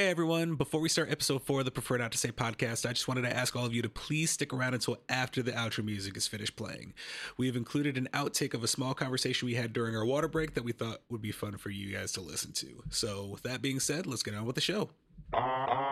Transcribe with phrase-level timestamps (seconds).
[0.00, 2.94] Hey everyone, before we start episode four of the Prefer Not to Say podcast, I
[2.94, 5.84] just wanted to ask all of you to please stick around until after the outro
[5.84, 6.94] music is finished playing.
[7.36, 10.54] We have included an outtake of a small conversation we had during our water break
[10.54, 12.82] that we thought would be fun for you guys to listen to.
[12.88, 14.88] So, with that being said, let's get on with the show.
[15.34, 15.89] Uh, uh.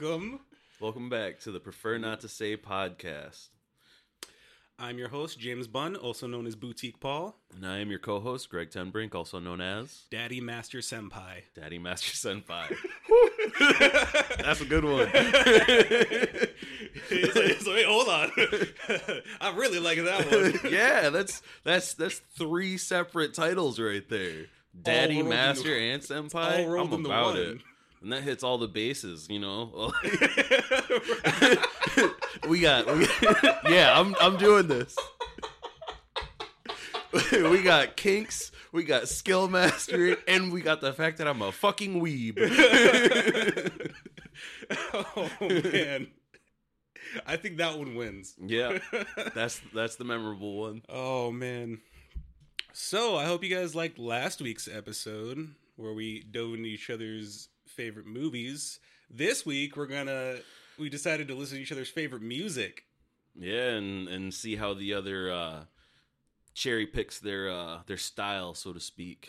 [0.00, 0.40] Welcome.
[0.80, 3.48] Welcome back to the Prefer Not to Say podcast.
[4.78, 8.18] I'm your host, James Bunn, also known as Boutique Paul, And I am your co
[8.18, 11.42] host, Greg Tenbrink, also known as Daddy Master Senpai.
[11.54, 12.74] Daddy Master Senpai.
[14.42, 15.08] That's a good one.
[17.10, 18.30] He's like, so wait, hold on.
[19.42, 20.72] I'm really liking that one.
[20.72, 24.46] yeah, that's that's that's three separate titles right there.
[24.80, 26.60] Daddy, rolled Master, and Senpai.
[26.60, 27.36] all rolled I'm into about one.
[27.36, 27.58] it.
[28.02, 29.92] And that hits all the bases, you know.
[32.48, 33.06] we got, we
[33.70, 33.92] yeah.
[33.98, 34.96] I'm I'm doing this.
[37.32, 41.52] we got kinks, we got skill mastery, and we got the fact that I'm a
[41.52, 42.38] fucking weeb.
[44.94, 46.06] oh man.
[47.26, 48.34] I think that one wins.
[48.38, 48.78] yeah,
[49.34, 50.80] that's that's the memorable one.
[50.88, 51.80] Oh man.
[52.72, 57.49] So I hope you guys liked last week's episode where we dove into each other's
[57.70, 58.78] favorite movies.
[59.08, 60.36] This week we're gonna
[60.78, 62.84] we decided to listen to each other's favorite music.
[63.38, 65.64] Yeah, and and see how the other uh,
[66.54, 69.28] cherry picks their uh, their style, so to speak.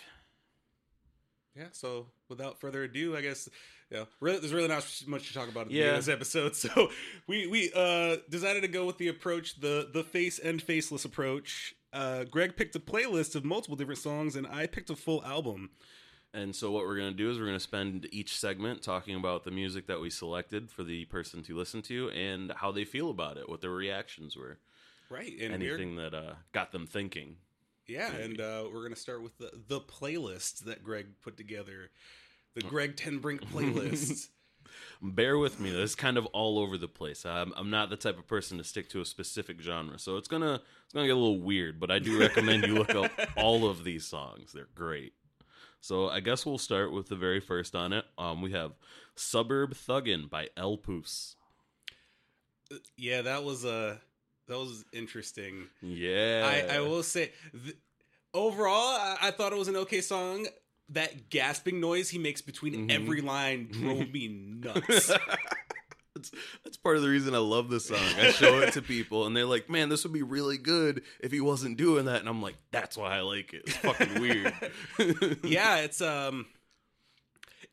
[1.55, 3.49] Yeah, so without further ado, I guess
[3.89, 5.95] you know, really, there's really not much to talk about in Yeah.
[5.97, 6.55] this episode.
[6.55, 6.89] So
[7.27, 11.75] we we uh, decided to go with the approach the the face and faceless approach.
[11.93, 15.71] Uh, Greg picked a playlist of multiple different songs, and I picked a full album.
[16.33, 19.15] And so what we're going to do is we're going to spend each segment talking
[19.15, 22.85] about the music that we selected for the person to listen to and how they
[22.85, 24.57] feel about it, what their reactions were,
[25.09, 27.35] Right, and anything that uh, got them thinking.
[27.85, 31.89] Yeah, and uh, we're gonna start with the the playlist that Greg put together,
[32.53, 34.29] the Greg Tenbrink playlist.
[35.01, 37.25] Bear with me; this is kind of all over the place.
[37.25, 40.27] I'm, I'm not the type of person to stick to a specific genre, so it's
[40.27, 41.79] gonna it's gonna get a little weird.
[41.79, 45.13] But I do recommend you look up all of these songs; they're great.
[45.81, 48.05] So I guess we'll start with the very first on it.
[48.17, 48.73] Um, we have
[49.15, 51.35] "Suburb Thuggin" by El Poos.
[52.97, 53.97] yeah, that was uh,
[54.47, 55.67] that was interesting.
[55.81, 57.31] Yeah, I, I will say,
[57.63, 57.75] th-
[58.33, 60.47] overall, I, I thought it was an okay song.
[60.89, 62.91] That gasping noise he makes between Mhm.
[62.91, 65.11] every line drove me nuts.
[66.15, 66.31] that's,
[66.63, 67.99] that's part of the reason I love this song.
[68.19, 71.31] I show it to people, and they're like, "Man, this would be really good if
[71.31, 73.63] he wasn't doing that." And I'm like, "That's why I like it.
[73.67, 74.53] It's fucking weird."
[75.43, 76.45] yeah, it's um,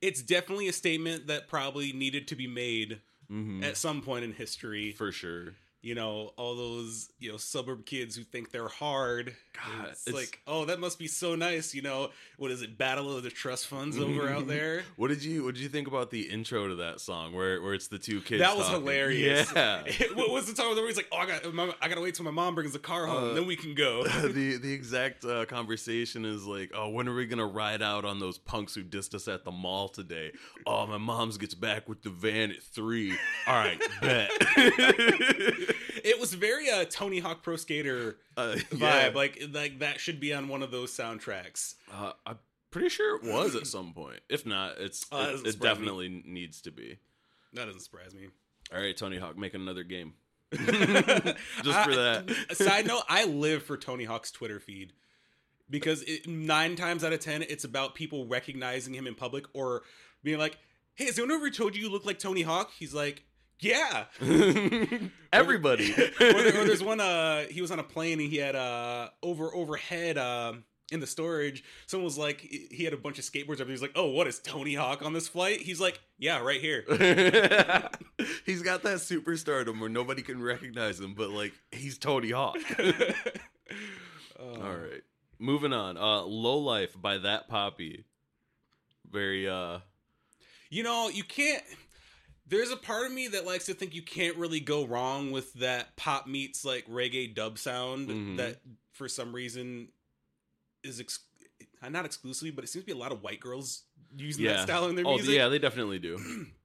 [0.00, 3.00] it's definitely a statement that probably needed to be made
[3.30, 3.62] Mhm.
[3.62, 4.92] at some point in history.
[4.92, 5.54] for sure.
[5.80, 10.14] You know all those you know suburb kids who think they're hard God, it's, it's-
[10.24, 13.30] like oh that must be so nice you know what is it battle of the
[13.30, 16.66] trust funds over out there What did you What did you think about the intro
[16.68, 18.40] to that song, where where it's the two kids?
[18.40, 18.80] that was talking?
[18.82, 19.82] hilarious Yeah.
[20.14, 22.24] what was the time where he's like oh i got my, i gotta wait till
[22.24, 25.44] my mom brings the car home Uh, then we can go the the exact uh,
[25.46, 29.14] conversation is like, oh, when are we gonna ride out on those punks who dissed
[29.14, 30.32] us at the mall today?
[30.66, 33.12] Oh, my mom's gets back with the van at three.
[33.46, 34.30] All right, bet.
[36.04, 39.10] It was very uh tony hawk pro skater uh, vibe yeah.
[39.14, 42.38] like like that should be on one of those soundtracks Uh, I'm
[42.70, 44.20] pretty sure it was at some point.
[44.28, 45.60] If not, it's Oh, it, it surprise me.
[45.68, 46.98] definitely needs to be.
[47.54, 48.28] that doesn't surprise me
[48.74, 50.12] All right, Tony Hawk, make another game.
[50.52, 50.66] Just
[51.84, 52.24] for that.
[52.50, 54.92] I- side note, I live for Tony Hawk's Twitter feed
[55.70, 59.82] because it, nine times out of ten, it's about people recognizing him in public or
[60.22, 60.58] being like,
[60.94, 63.24] "Hey, has anyone ever told you you look like Tony Hawk?" He's like,
[63.60, 64.04] "Yeah."
[65.32, 65.92] Everybody.
[65.92, 67.00] or, there- or there's one.
[67.00, 70.18] Uh, he was on a plane and he had uh over overhead.
[70.18, 70.54] Uh,
[70.90, 73.60] in the storage, someone was like, he had a bunch of skateboards.
[73.60, 73.66] Up.
[73.66, 76.62] He was like, "Oh, what is Tony Hawk on this flight?" He's like, "Yeah, right
[76.62, 76.82] here."
[78.46, 82.56] he's got that superstardom where nobody can recognize him, but like he's Tony Hawk.
[84.40, 84.54] Oh.
[84.54, 85.02] All right.
[85.38, 85.96] Moving on.
[85.98, 88.04] Uh Low Life by that poppy.
[89.10, 89.80] Very uh
[90.70, 91.62] You know, you can't.
[92.48, 95.52] There's a part of me that likes to think you can't really go wrong with
[95.54, 98.36] that pop meets like reggae dub sound Mhm.
[98.38, 98.60] that
[98.92, 99.88] for some reason
[100.82, 101.20] is ex-
[101.88, 103.82] not exclusively, but it seems to be a lot of white girls
[104.16, 104.54] using yeah.
[104.54, 105.34] that style in their oh, music.
[105.34, 106.18] yeah, they definitely do.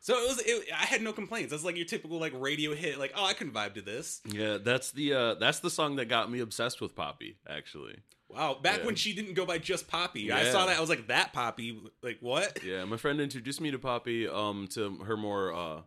[0.00, 0.38] So it was.
[0.46, 1.50] It, I had no complaints.
[1.50, 2.98] That's like your typical like radio hit.
[2.98, 4.20] Like, oh, I can vibe to this.
[4.24, 7.96] Yeah, that's the uh that's the song that got me obsessed with Poppy, actually.
[8.28, 8.58] Wow.
[8.62, 8.86] Back Yeah.
[8.86, 10.76] when she didn't go by just Poppy, I saw that.
[10.76, 11.80] I was like, that Poppy.
[12.02, 12.62] Like what?
[12.62, 15.80] Yeah, my friend introduced me to Poppy um to her more uh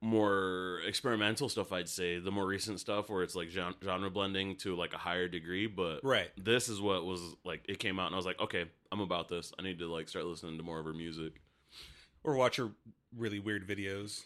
[0.00, 4.56] more experimental stuff I'd say, the more recent stuff where it's like gen- genre blending
[4.56, 6.30] to like a higher degree, but Right.
[6.36, 9.28] this is what was like it came out and I was like, okay, I'm about
[9.28, 9.52] this.
[9.58, 11.40] I need to like start listening to more of her music.
[12.22, 12.70] Or watch her
[13.16, 14.22] really weird videos,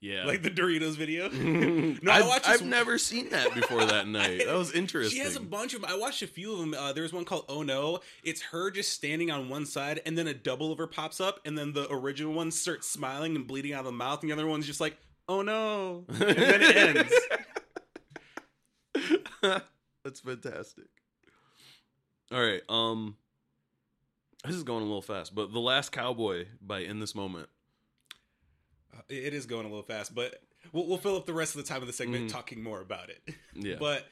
[0.00, 0.24] Yeah.
[0.24, 1.28] like the Doritos video.
[2.02, 4.46] no, I I've, watched I've never seen that before that night.
[4.46, 5.18] That was interesting.
[5.18, 5.90] She has a bunch of them.
[5.90, 6.74] I watched a few of them.
[6.74, 8.00] Uh, there's one called Oh No.
[8.22, 11.40] It's her just standing on one side, and then a double of her pops up,
[11.44, 14.34] and then the original one starts smiling and bleeding out of the mouth, and the
[14.34, 14.96] other one's just like,
[15.28, 17.14] Oh no, and then it ends.
[20.04, 20.84] That's fantastic.
[22.32, 23.16] All right, um
[24.46, 27.48] this is going a little fast, but The Last Cowboy by In This Moment.
[28.96, 30.40] Uh, It is going a little fast, but
[30.72, 32.32] we'll, we'll fill up the rest of the time of the segment Mhm.
[32.32, 33.22] talking more about it.
[33.54, 33.76] Yeah.
[33.78, 34.06] But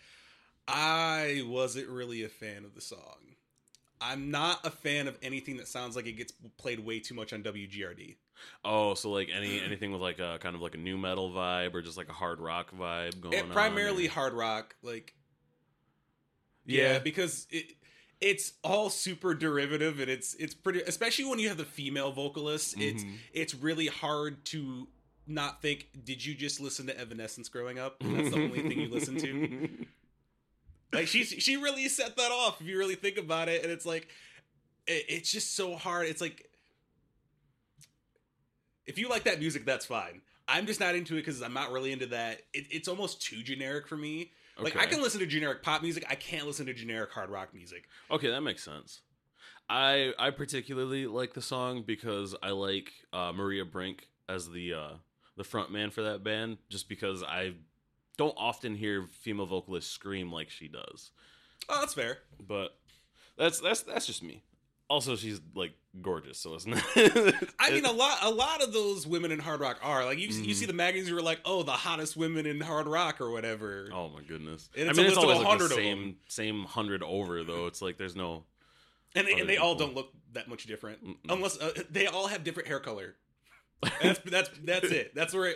[0.69, 3.19] I wasn't really a fan of the song.
[4.01, 7.33] I'm not a fan of anything that sounds like it gets played way too much
[7.33, 8.17] on WGRD.
[8.65, 11.75] oh, so like any anything with like a kind of like a new metal vibe
[11.75, 13.51] or just like a hard rock vibe going It, on.
[13.51, 15.15] primarily hard rock, like
[16.65, 16.99] yeah, yeah.
[17.01, 17.75] because it
[18.23, 22.75] it's all super derivative and it's it's pretty especially when you have the female vocalist
[22.79, 23.17] it's Mhm.
[23.33, 24.87] it's really hard to
[25.27, 28.01] not think did you just listen to evanescence growing up?
[28.01, 29.69] And that's the only thing you listen to?
[30.95, 33.63] Like she she really set that off if you really think about it.
[33.63, 34.09] And it's like
[34.87, 36.07] it, it's just so hard.
[36.07, 36.51] It's like
[38.87, 40.21] if you like that music that's fine.
[40.49, 42.43] I'm just not into it because i'm not really into that.
[42.53, 46.05] It, it's almost too generic for me like I can listen to generic pop music.
[46.09, 47.85] I can't listen to generic hard rock music.
[48.11, 49.01] Okay, that makes sense.
[49.69, 54.91] I I particularly like the song because I like uh, Maria Brink as the uh,
[55.37, 57.55] the front man for that band, just because I
[58.19, 61.11] don't often hear female vocalists scream like she does.
[61.69, 62.19] Oh, that's fair.
[62.47, 62.77] But
[63.39, 64.43] that's that's that's just me.
[64.93, 65.73] Also, she's like
[66.03, 66.83] gorgeous, so it's not.
[67.59, 70.29] I mean, a lot, a lot of those women in hard rock are like you.
[70.29, 70.55] You Mhm.
[70.55, 73.89] see the magazines you're like, "Oh, the hottest women in hard rock" or whatever.
[73.93, 74.69] oh my goodness!
[74.77, 76.17] And I it's mean, a it's always like the 100 of same them.
[76.29, 77.67] same hundred over though.
[77.69, 78.45] It's like there's no.
[79.15, 81.17] and they, and they all don't look that much different, Mm-mm.
[81.31, 83.17] unless uh, they all have different hair color.
[84.03, 85.15] That's that's that's it.
[85.15, 85.55] That's where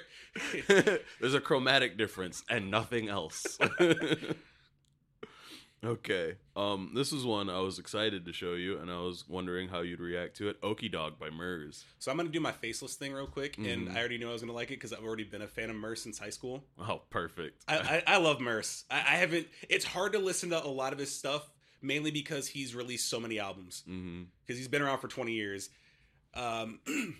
[0.67, 1.05] it.
[1.21, 3.56] There's a chromatic difference and nothing else.
[5.87, 6.35] Okay.
[6.56, 9.81] Um this is one I was excited to show you and I was wondering how
[9.81, 10.61] you'd react to it.
[10.62, 11.85] Okie Dog by Murs.
[11.99, 13.94] So I'm gonna do my faceless thing real quick, and Mhm.
[13.94, 15.77] I already knew I was gonna like it because I've already been a fan of
[15.77, 16.65] Murs since high school.
[16.79, 17.62] Oh, perfect.
[17.69, 18.85] I, I, I love Murs.
[18.91, 19.47] I, I haven't.
[19.69, 21.50] It's hard to listen to a lot of his stuff,
[21.83, 23.82] mainly because he's released so many albums.
[23.87, 25.69] because he's been around for 20 years.
[26.35, 26.81] Um,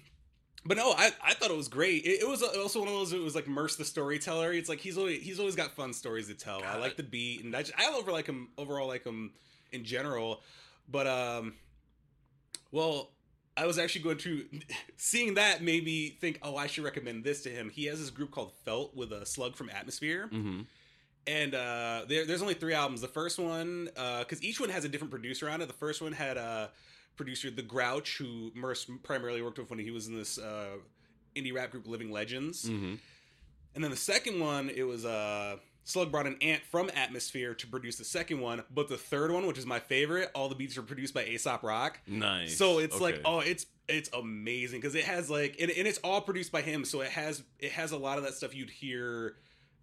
[0.67, 2.05] but no, I, I thought it was great.
[2.05, 3.13] It, it was also one of those.
[3.13, 4.53] It was like Murs the storyteller.
[4.53, 6.63] It's like he's always he's always got fun stories to tell.
[6.63, 9.33] I like the beat, and I, just, I over like him overall like him
[9.73, 10.43] in general.
[10.89, 11.55] But um,
[12.73, 13.11] well,
[13.57, 14.45] I was actually going to
[14.97, 17.71] seeing that made me think, oh, I should recommend this to him.
[17.71, 20.63] He has this group called Felt with a slug from Atmosphere hmm
[21.27, 23.01] and uh, there, there's only three albums.
[23.01, 25.67] The first one, because each one has a different producer on it.
[25.67, 26.71] The first one had a
[27.17, 30.77] producer, The Grouch, who Murs primarily worked with when he was in this uh,
[31.35, 32.67] indie rap group Living Legends.
[32.69, 32.95] hmm
[33.75, 37.67] And then the second one, it was uh, Slug brought an ant from Atmosphere to
[37.67, 38.63] produce the second one.
[38.75, 41.63] But the third one, which is my favorite, all the beats are produced by Aesop
[41.63, 42.01] Rock.
[42.07, 42.57] Nice.
[42.57, 46.21] So it's like, oh, it's it's amazing because it has like, and, and it's all
[46.21, 46.85] produced by him.
[46.85, 49.37] So it has it has a lot of that stuff you'd hear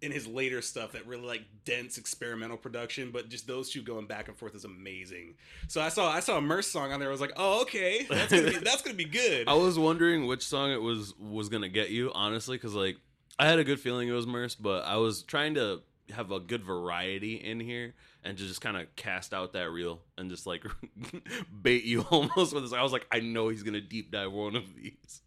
[0.04, 3.10] in his later stuff that really like dense experimental production.
[3.10, 5.34] But just those two going back and forth is amazing.
[5.68, 7.08] So I saw I saw a Murs song on there.
[7.08, 9.44] I was like, oh, okay, that's gonna be, that's gonna be good.
[9.48, 12.98] I was wondering which song it was was gonna get you, honestly, because like
[13.38, 15.80] I had a good feeling it was Murs, but I was trying to
[16.10, 20.02] have a good variety in here and to just kind of cast out that reel
[20.18, 20.64] and just like
[21.62, 22.74] bait you almost with this.
[22.74, 25.22] I was like, I know he's gonna deep dive one of these.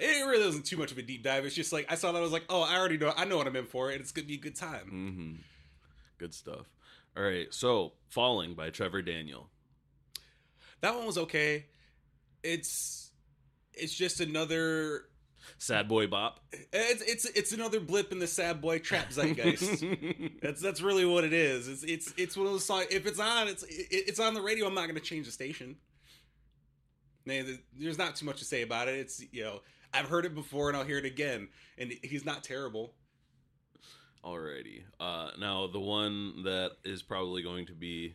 [0.00, 1.44] It really wasn't too much of a deep dive.
[1.44, 3.12] It's just like I saw that I was like, oh, I already know.
[3.16, 4.88] I know what I'm in for, and it's gonna be a good time.
[4.88, 5.32] hmm
[6.18, 6.66] Good stuff.
[7.16, 9.48] All right, so "Falling" by Trevor Daniel.
[10.80, 11.66] That one was okay.
[12.42, 13.10] It's
[13.74, 15.04] it's just another
[15.58, 16.40] Sad Boy Bop.
[16.72, 19.84] it's it's it's another blip in the sad boy trap zeitgeist.
[20.42, 21.68] that's that's really what it is.
[21.68, 22.86] It's it's it's one of those songs.
[22.90, 24.66] If it's on, it's it, it's on the radio.
[24.66, 25.76] I'm not going to change the station.
[27.26, 28.94] There's not too much to say about it.
[28.96, 29.60] It's you know
[29.92, 31.48] I've heard it before and I'll hear it again.
[31.76, 32.94] And he's not terrible.
[34.24, 34.82] Alrighty.
[34.98, 38.14] Uh, now the one that is probably going to be,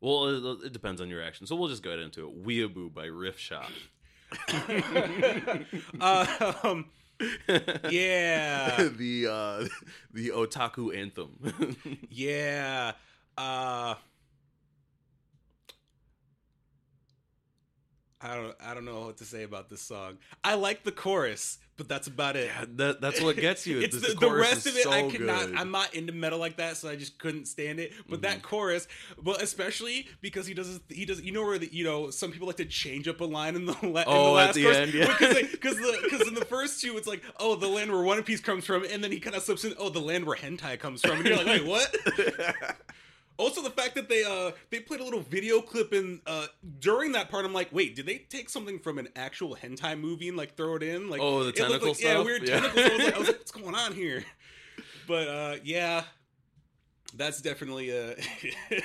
[0.00, 1.46] well, it, it depends on your action.
[1.46, 2.44] So we'll just go ahead into it.
[2.44, 3.70] Weeaboo by Riff Shot.
[6.00, 6.86] um,
[7.90, 9.64] yeah, the uh,
[10.12, 11.96] the otaku anthem.
[12.10, 12.92] yeah.
[13.36, 13.94] Uh,
[18.20, 18.56] I don't.
[18.60, 20.18] I don't know what to say about this song.
[20.42, 22.46] I like the chorus, but that's about it.
[22.48, 23.78] yeah, that, that's what gets you.
[23.82, 24.88] it's the, the, the rest of it.
[24.88, 25.54] I cannot good.
[25.54, 27.92] I'm not into metal like that, so I just couldn't stand it.
[28.08, 28.42] But that Mhm.
[28.42, 28.88] chorus,
[29.22, 30.80] but especially because he does.
[30.88, 31.20] He does.
[31.20, 33.66] You know where the, you know some people like to change up a line in
[33.66, 35.06] the, la- in the Oh, at last the chorus end, yeah.
[35.52, 38.40] because the because in the first two it's like oh the land where One Piece
[38.40, 41.02] comes from, and then he kind of slips in oh the land where hentai comes
[41.02, 41.94] from, and you're like wait what?
[43.38, 46.46] Also, the fact that they uh they played a little video clip in uh
[46.80, 50.28] during that part, I'm like, wait, did they take something from an actual hentai movie
[50.28, 51.08] and like throw it in?
[51.08, 52.60] Like, Oh, the tentacle like, Yeah, weird Yeah.
[52.60, 52.84] tentacles.
[52.84, 54.24] I was, like, I was like, what's going on here?
[55.06, 56.02] But uh yeah,
[57.14, 58.14] that's definitely uh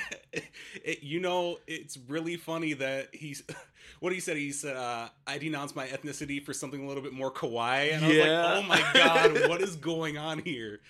[0.84, 3.42] it, you know, it's really funny that he's.
[4.00, 7.12] What he said, he said, uh, "I denounce my ethnicity for something a little bit
[7.12, 8.22] more kawaii," and I was Yeah.
[8.22, 10.80] like, "Oh my god, what is going on here?"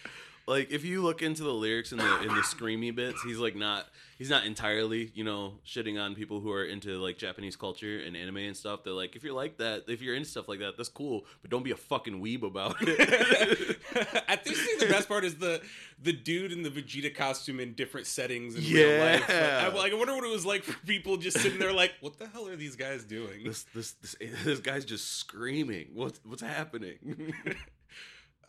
[0.46, 3.56] Like if you look into the lyrics in the in the screamy bits, he's like
[3.56, 3.86] not
[4.18, 8.16] he's not entirely you know shitting on people who are into like Japanese culture and
[8.16, 8.84] anime and stuff.
[8.84, 11.50] They're like, if you're like that, if you're into stuff like that, that's cool, but
[11.50, 13.78] don't be a fucking weeb about it.
[14.28, 15.62] I think the best part is the
[16.02, 19.04] the dude in the Vegeta costume in different settings in real Yeah.
[19.12, 19.20] life.
[19.28, 21.92] Like, I, like, I wonder what it was like for people just sitting there like,
[22.00, 23.44] what the hell are these guys doing?
[23.44, 25.88] this this this this guy's just screaming.
[25.94, 27.32] What's what's happening?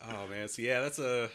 [0.08, 1.30] Oh man, so yeah, that's a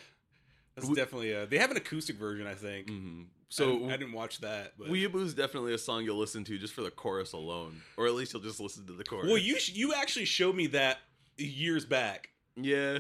[0.75, 1.46] that's We- definitely a.
[1.46, 2.88] They have an acoustic version, I think.
[2.88, 3.25] Mhm.
[3.50, 6.58] So So I, didn't watch that, but Weeaboo is definitely a song you'll listen to
[6.58, 9.28] just for the chorus alone, or at least you'll just listen to the chorus.
[9.28, 11.00] well, you sh- you actually showed me that
[11.38, 13.00] years back, yeah,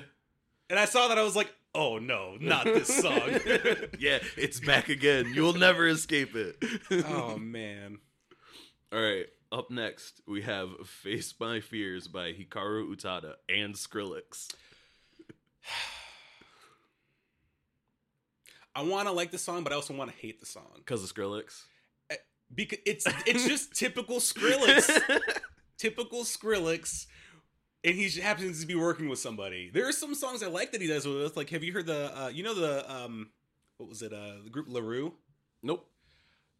[0.69, 3.29] and I saw that I was like, oh no, not this song.
[3.99, 5.31] yeah, it's back again.
[5.33, 6.57] You'll never escape it.
[7.07, 7.99] oh man.
[8.91, 14.49] All right, up next we have "Face My Fears" by Hikaru Utada and Skrillex.
[18.75, 21.03] I want to like the song, but I also want to hate the song Because
[21.03, 21.63] of Skrillex.
[22.53, 24.89] because it's it's just typical Skrillex.
[25.77, 27.05] typical Skrillex,
[27.83, 29.69] and he happens to be working with somebody.
[29.73, 31.35] There are some songs I like that he does with.
[31.37, 32.11] Like, have you heard the?
[32.17, 33.29] Uh, you know the um,
[33.77, 34.13] what was it?
[34.13, 35.13] Uh, the group La Roux.
[35.63, 35.87] nope.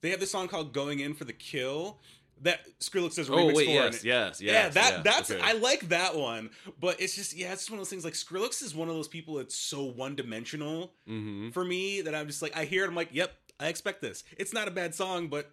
[0.02, 2.00] They have this song called "Going In for the Kill."
[2.44, 3.72] That Skrillex does a Oh remix wait, for.
[3.72, 5.40] yes, it- yes, yeah, that yeah, that's okay.
[5.42, 8.04] I like that one, but it's just yeah, it's just one of those things.
[8.04, 11.54] Like Skrillex is one of those people that's so one dimensional Mhm.
[11.54, 14.24] for me that I'm just like I hear it, I'm like, yep, I expect this.
[14.38, 15.52] It's not a bad song, but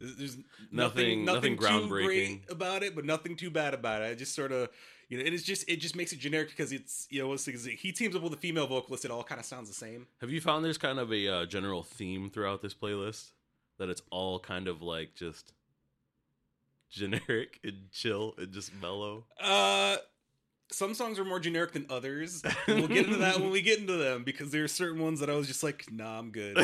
[0.00, 0.36] there's
[0.70, 2.48] Nothing- nothing, nothing too groundbreaking.
[2.50, 4.04] about it, but nothing too bad about it.
[4.06, 4.68] I just sort of,
[5.08, 7.26] you know, and it is just it just makes it generic because it's you know
[7.28, 9.74] what's the- he teams up with a female vocalist, it all kind of sounds the
[9.74, 10.06] same.
[10.20, 13.32] Have you found there's kind of a uh, general theme throughout this playlist
[13.78, 15.52] that it's all kind of like just
[16.98, 19.26] generic and chill and just mellow?
[19.40, 19.96] Uh,
[20.70, 22.42] some songs are more generic than others.
[22.68, 25.30] we'll get into that when we get into them because there are certain ones that
[25.30, 26.58] I was just like, nah, I'm good.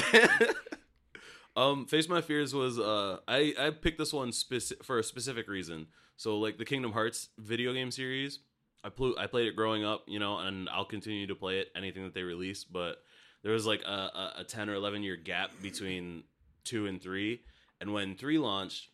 [1.56, 5.48] um, Face My Fears was uh, I I picked this one speci- for a specific
[5.48, 5.86] reason.
[6.16, 8.40] So like the Kingdom Hearts video game series,
[8.84, 11.68] I pl- I played it growing up, you know, and I'll continue to play it
[11.74, 12.64] anything that they release.
[12.64, 12.98] But
[13.42, 16.24] there was like a, a, a ten or eleven year gap between
[16.64, 17.40] two and three,
[17.80, 18.88] and when three launched,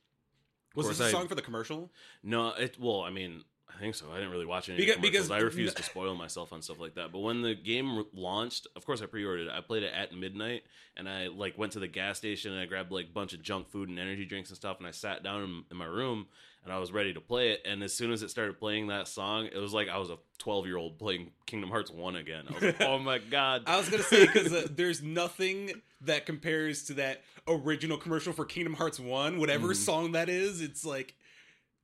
[0.74, 1.90] Was this a I- song for the commercial?
[2.22, 4.06] No, it well, I mean, I think so.
[4.12, 5.12] I didn't really watch any Because- commercials.
[5.28, 7.12] because- I refuse to spoil myself on stuff like that.
[7.12, 9.52] But when the game launched, of course I pre-ordered it.
[9.52, 10.64] I played it at midnight,
[10.96, 13.42] and I like went to the gas station and I grabbed like a bunch of
[13.42, 16.26] junk food and energy drinks and stuff, and I sat down in, in my room
[16.62, 17.62] and I was ready to play it.
[17.64, 20.18] And as soon as it started playing that song, it was like I was a
[20.38, 22.44] twelve year old playing Kingdom Hearts one again.
[22.48, 23.62] I was like, oh my god.
[23.66, 25.72] I was gonna say because uh, there's nothing
[26.02, 29.38] that compares to that original commercial for Kingdom Hearts One.
[29.38, 29.76] Whatever Mhm.
[29.76, 31.14] song that is, it's like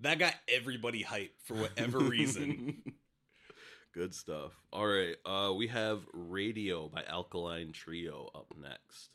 [0.00, 2.82] that got everybody hyped for whatever reason.
[3.94, 4.52] Good stuff.
[4.72, 9.10] All right, uh, we have Radio by Alkaline Trio up next.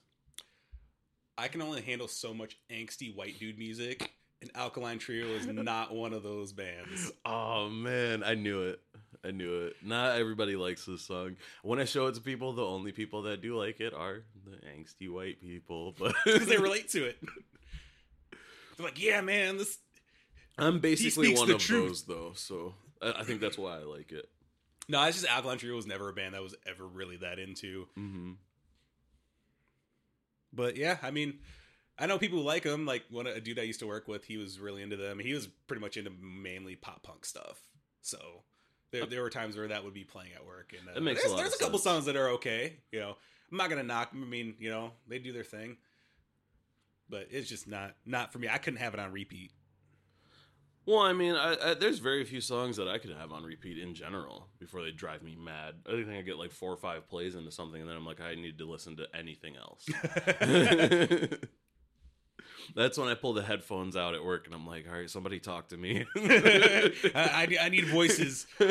[1.38, 4.12] I can only handle so much angsty white dude music,
[4.42, 7.12] and Alkaline Trio is not one of those bands.
[7.26, 8.80] Oh man, I knew it.
[9.24, 9.76] I knew it.
[9.84, 11.36] Not everybody likes this song.
[11.62, 14.58] When I show it to people, the only people that do like it are the
[14.66, 15.96] angsty white people.
[15.98, 17.18] But because they relate to it.
[18.78, 19.78] They're like, yeah, man, this.
[20.58, 21.88] I'm basically one of truth.
[21.88, 24.30] those though, so I, I think that's why I like it.
[24.90, 27.88] No, it's just Alkaline Trio was never a band that was ever really that into.
[27.96, 28.34] hmm
[30.54, 31.40] But yeah, I mean,
[31.98, 32.86] I know people who like him.
[32.86, 35.20] Like one a dude I used to work with, he was really into them.
[35.20, 37.60] He was pretty much into mainly pop punk stuff.
[38.02, 38.18] So
[38.92, 41.24] there, there were times where that would be playing at work, and uh, That makes
[41.24, 42.78] a there's, there's a couple songs that are okay.
[42.92, 43.16] You know,
[43.52, 44.10] I'm not gonna knock.
[44.14, 45.78] I mean, you know, they do their thing,
[47.10, 48.50] but it's just not not for me.
[48.50, 49.52] I couldn't have it on repeat.
[50.86, 53.78] Well, I mean, I, I, there's very few songs that I could have on repeat
[53.78, 55.76] in general before they drive me mad.
[55.88, 58.20] I think I get like four or five plays into something, and then I'm like,
[58.20, 59.86] I need to listen to anything else.
[62.76, 65.40] That's when I pull the headphones out at work, and I'm like, all right, somebody
[65.40, 66.06] talk to me.
[66.16, 68.48] I, I, I need voices.
[68.60, 68.68] all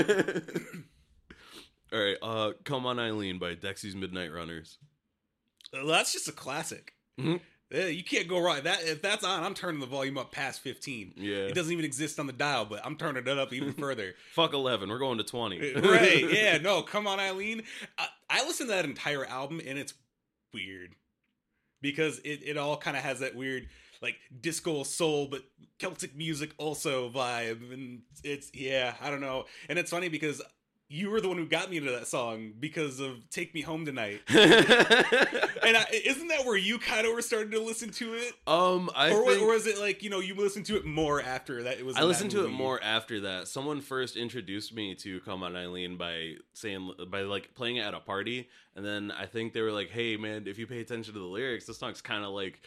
[1.92, 4.78] right, uh, "Come On Eileen" by Dexy's Midnight Runners.
[5.72, 6.94] Well, that's just a classic.
[7.18, 7.40] Mhm.
[7.70, 8.62] You can't go wrong.
[8.64, 11.14] That if that's on, I'm turning the volume up past 15.
[11.16, 14.14] Yeah, It doesn't even exist on the dial, but I'm turning it up even further.
[14.34, 14.88] fuck eleven.
[14.88, 15.74] We're going to twenty.
[15.76, 16.28] right?
[16.32, 16.58] Yeah.
[16.58, 17.62] No, come on, Eileen.
[17.96, 19.94] I, I listened to that entire album, and it's
[20.52, 20.90] weird
[21.80, 23.68] because it it all kind of has that weird
[24.02, 25.42] like disco soul, but
[25.78, 29.44] Celtic music also vibe, and it's yeah, I don't know.
[29.68, 30.42] And it's funny because.
[30.92, 33.87] You were the one who got me into that song because of "Take Me Home
[33.87, 38.35] Tonight," and I, isn't that where you kind of were starting to listen to it,
[38.49, 41.23] um, I or, think or was it like you know you listened to it more
[41.23, 41.78] after that?
[41.78, 41.94] It was.
[41.94, 43.47] I listened to it more after that.
[43.47, 47.94] Someone first introduced me to "Come On Eileen" by saying by like playing it at
[47.94, 51.14] a party, and then I think they were like, "Hey man, if you pay attention
[51.14, 52.61] to the lyrics, this song's kind of like."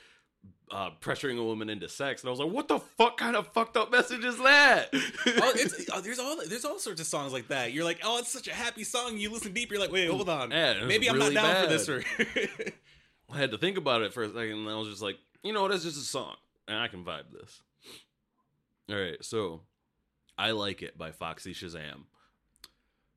[0.71, 3.47] Uh, pressuring a woman into sex, and I was like, "What the fuck kind of
[3.49, 4.97] fucked up message is that?" oh,
[5.55, 7.73] it's, oh, there's all there's all sorts of songs like that.
[7.73, 9.19] You're like, oh, it's such a happy song.
[9.19, 11.69] You listen deep, you're like, wait, hold on, Yeah, maybe I'm really not down for
[11.69, 11.87] this.
[11.87, 12.03] Or
[13.31, 15.53] I had to think about it for a second, and I was just like, you
[15.53, 15.71] know what?
[15.71, 16.35] It's just a song,
[16.67, 17.61] and I can vibe this.
[18.89, 19.61] All right, so
[20.39, 22.05] I like it by Foxy Shazam.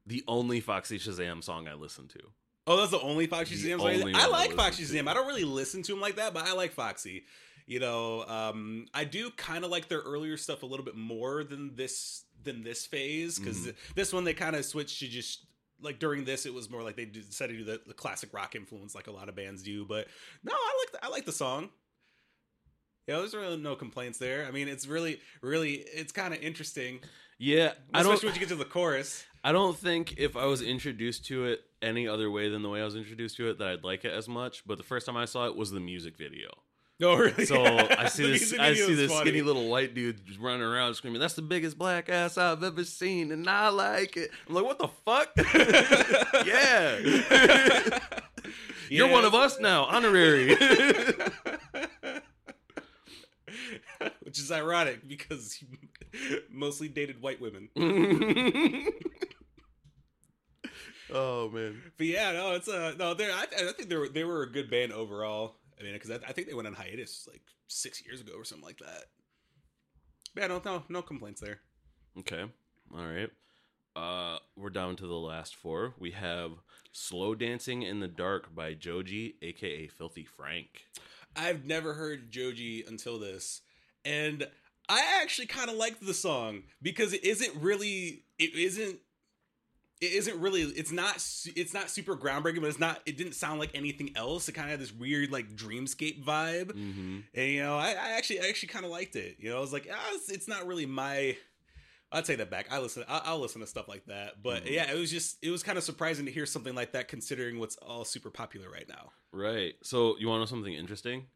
[0.05, 2.21] The only Foxy Shazam song I listen to.
[2.67, 3.81] Oh, that's the only Foxy Shazam.
[3.81, 4.85] only I like Foxy.
[4.85, 5.09] Shazam.
[5.09, 7.25] I don't really listen to him like that, but I like Foxy.
[7.67, 11.43] You know, um, I do kind of like their earlier stuff a little bit more
[11.45, 13.75] than this than this phase because Mhm.
[13.97, 15.47] this one they kind of switched to just
[15.83, 18.55] like during this it was more like they decided to do the, the classic rock
[18.55, 19.85] influence like a lot of bands do.
[19.85, 20.07] But
[20.45, 21.71] no, I like the, I like the song.
[23.09, 24.47] Yeah, there's really no complaints there.
[24.47, 26.99] I mean, it's really, really, it's kind of interesting,
[27.39, 28.21] Yeah, I don't.
[28.23, 29.25] when you get to the chorus.
[29.47, 32.81] I don't think if I was introduced to it any other way than the way
[32.83, 34.67] I was introduced to it that I'd like it as much.
[34.67, 36.49] But the first time I saw it was the music video.
[36.99, 37.47] No, really.
[37.47, 38.53] So I see this.
[38.59, 39.31] I see this funny.
[39.31, 42.83] skinny little white dude just running around screaming, "That's the biggest black ass I've ever
[42.83, 45.31] seen, and I like it." I'm like, "What the fuck?"
[46.45, 46.99] yeah,
[48.91, 50.57] you're one of us now, honorary.
[54.23, 55.69] Which is ironic because he
[56.51, 57.69] mostly dated white women.
[61.13, 63.15] Oh man, But yeah, no, it's a no.
[63.15, 65.57] They, I, I think they were they were a good band overall.
[65.79, 68.45] I mean, because I, I think they went on hiatus like six years ago or
[68.45, 69.05] something like that.
[70.35, 71.61] But yeah, no, no, no complaints there.
[72.19, 72.45] okay,
[72.95, 73.31] all right.
[73.95, 75.95] Uh, we're down to the last four.
[75.99, 76.53] We have
[76.93, 80.85] "Slow Dancing in the Dark" by Joji, aka Filthy Frank.
[81.35, 83.63] I've never heard Joji until this,
[84.05, 84.47] and
[84.89, 88.99] I actually kind of liked the song because it isn't really it isn't
[90.01, 91.15] it isn't really it's not
[91.57, 94.49] it's not super groundbreaking, but it's not it didn't sound like anything else.
[94.49, 97.19] It kind of had this weird like dreamscape vibe, Mm-hmm.
[97.35, 99.37] and you know I, I actually I actually kind of liked it.
[99.39, 101.37] You know I was like ah, it's, it's not really my.
[102.13, 102.67] I'll take that back.
[102.71, 103.05] I listen.
[103.09, 104.41] I'll, I'll listen to stuff like that.
[104.43, 104.71] But Mhm.
[104.71, 107.59] yeah, it was just it was kind of surprising to hear something like that, considering
[107.59, 109.11] what's all super popular right now.
[109.33, 109.75] Right.
[109.83, 111.27] So you want to know something interesting?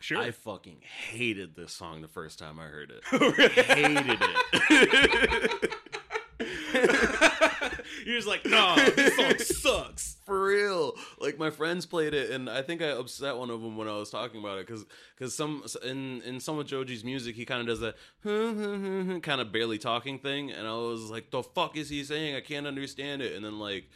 [0.00, 0.18] Sure.
[0.18, 3.04] I fucking hated this song the first time I heard it.
[3.12, 3.48] Really?
[3.48, 5.70] hated it.
[8.04, 9.38] You're just like, no, this song
[9.84, 10.16] sucks.
[10.24, 10.94] For real.
[11.20, 13.96] Like my friends played it and I think I upset one of them when I
[13.96, 14.84] was talking about it cuz
[15.18, 17.96] cuz some in in some of Joji's music he kind of does that
[19.22, 22.34] kind of barely talking thing and I was like the fuck is he saying?
[22.36, 23.34] I can't understand it.
[23.34, 23.90] And then like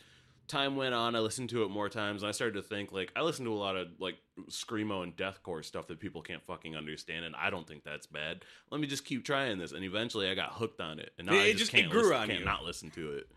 [0.49, 3.13] time went on, I listened to it more times, and I started to think like
[3.15, 4.17] I listen to a lot of like
[4.51, 8.45] screamo and deathcore stuff that people can't fucking understand, and I don't think that's bad.
[8.71, 11.35] Let me just keep trying this, and eventually I got hooked on it, and now
[11.35, 12.45] Yeah, I it just, just- can't it grew listen, on can't you.
[12.47, 13.29] not listen to it.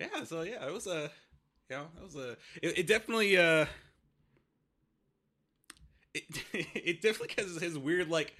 [0.00, 1.10] Yeah, so yeah, it was a,
[1.70, 2.30] you know, it was a,
[2.62, 3.66] it, it definitely, uh,
[6.14, 8.34] it, it definitely has his weird like,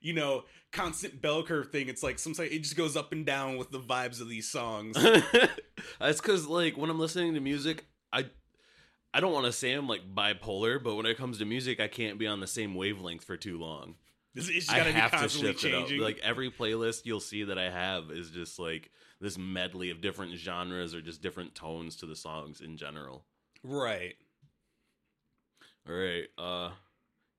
[0.00, 1.88] you know, constant bell curve thing.
[1.88, 4.96] It's like sometimes it just goes up and down with the vibes of these songs.
[6.00, 8.26] That's because like when I'm listening to music, I
[9.12, 11.88] I don't want to say I'm like bipolar, but when it comes to music, I
[11.88, 13.94] can't be on the same wavelength for too long.
[14.38, 16.04] It's, it's just I gotta be have to constantly shift it up.
[16.04, 20.34] Like every playlist you'll see that I have is just like this medley of different
[20.36, 23.24] genres or just different tones to the songs in general.
[23.62, 24.14] right.
[25.88, 26.70] All right, uh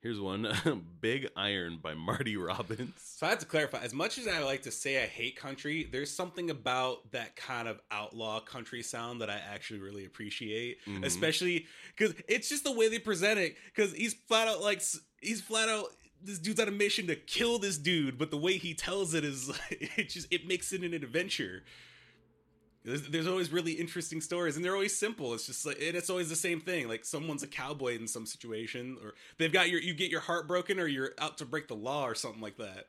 [0.02, 0.48] here's one.
[1.02, 2.94] Big Iron by Marty Robbins.
[2.98, 3.80] So I have to clarify.
[3.80, 7.68] As much as I like to say I hate country, there's something about that kind
[7.68, 10.78] of outlaw country sound that I actually really appreciate.
[10.86, 11.06] Mhm.
[11.06, 13.56] Especially because it's just the way they present it.
[13.74, 14.82] Because he's flat out like
[15.22, 15.88] he's flat out
[16.24, 19.24] this dude's on a mission to kill this dude, but the way he tells it
[19.24, 21.64] is it just it makes it an adventure.
[22.86, 25.34] There's, there's always really interesting stories, and they're always simple.
[25.34, 26.88] It's just like, and it's always the same thing.
[26.88, 30.48] Like someone's a cowboy in some situation, or they've got your you get your heart
[30.48, 32.86] broken, or you're out to break the law, or something like that.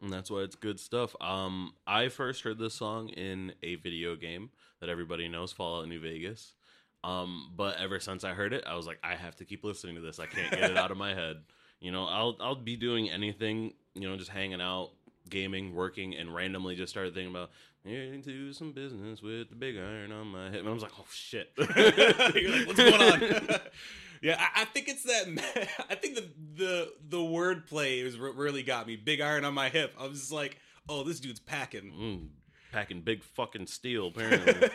[0.00, 1.16] And that's why it's good stuff.
[1.20, 4.50] Um, I first heard this song in a video game
[4.80, 6.54] that everybody knows, Fallout New Vegas.
[7.02, 9.96] Um, but ever since I heard it, I was like, I have to keep listening
[9.96, 10.20] to this.
[10.20, 11.38] I can't get it out of my head.
[11.80, 14.90] You know, I'll I'll be doing anything, you know, just hanging out,
[15.28, 17.50] gaming, working, and randomly just started thinking about
[17.84, 20.56] into some business with the big iron on my head.
[20.56, 21.52] And I was like, oh shit.
[21.58, 23.60] Like, what's going on?
[24.22, 25.68] yeah, I, I, think it's that.
[25.90, 28.96] I think the the the wordplay is what really got me.
[28.96, 29.94] Big iron on my hip.
[29.98, 31.92] I was just like, oh, this dude's packing.
[31.92, 32.28] Mm,
[32.72, 34.68] packing big fucking steel, apparently.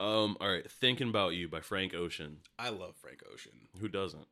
[0.00, 2.38] um, all right, thinking about you by Frank Ocean.
[2.58, 3.52] I love Frank Ocean.
[3.80, 4.26] Who doesn't?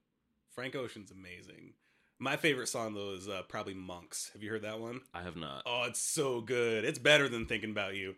[0.58, 1.74] Frank Ocean's amazing.
[2.18, 4.32] My favorite song though is uh, probably Monks.
[4.32, 5.02] Have you heard that one?
[5.14, 5.62] I have not.
[5.64, 6.84] Oh, it's so good.
[6.84, 8.16] It's better than Thinking About You.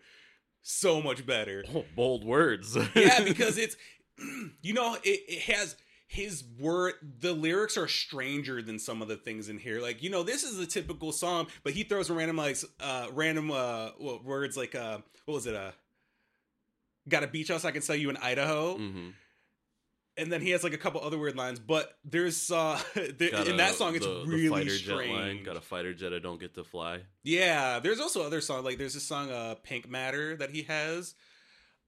[0.63, 1.63] So much better.
[1.75, 2.79] Oh, bold words.
[2.95, 3.77] yeah, because it's
[4.63, 5.77] you know it, it has
[6.07, 10.09] his word the lyrics are stranger than some of the things in here like you
[10.09, 13.91] know this is a typical song but he throws random like uh random uh
[14.25, 15.71] words like uh what was it uh
[17.09, 19.11] got a beach house i can sell you in idaho mm-hmm
[20.17, 23.57] and then he has like a couple other weird lines, but there's uh there, in
[23.57, 25.11] that song it's the, really the fighter strange.
[25.11, 27.01] Jet line, got a fighter jet I don't get to fly.
[27.23, 31.15] Yeah, there's also other songs like there's a song uh Pink Matter that he has.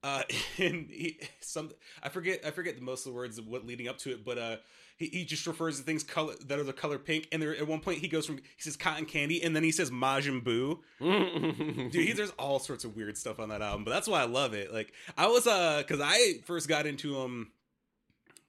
[0.03, 0.23] Uh
[0.57, 3.97] and he some I forget I forget most of the words of what leading up
[3.99, 4.55] to it, but uh
[4.97, 7.67] he, he just refers to things color that are the color pink and there at
[7.67, 10.79] one point he goes from he says cotton candy and then he says Majin Buu.
[11.91, 14.25] Dude, he, there's all sorts of weird stuff on that album, but that's why I
[14.25, 14.73] love it.
[14.73, 17.51] Like I was uh cuz I first got into him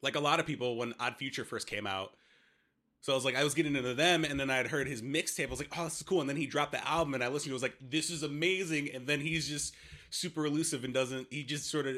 [0.05, 2.13] like a lot of people when Odd Future first came out.
[3.01, 5.03] So I was like, I was getting into them, and then I had heard his
[5.03, 5.49] mixtape.
[5.49, 6.21] I was like, oh, this is cool.
[6.21, 7.53] And then he dropped the album, and I listened to it.
[7.53, 8.91] I was like, this is amazing.
[8.95, 9.75] And then he's just
[10.11, 11.97] super elusive and doesn't, he just sort of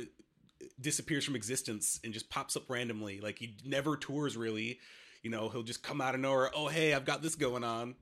[0.80, 3.20] disappears from existence and just pops up randomly.
[3.20, 4.78] Like he never tours really.
[5.22, 6.50] You know, he'll just come out of nowhere.
[6.54, 7.94] Oh, hey, I've got this going on.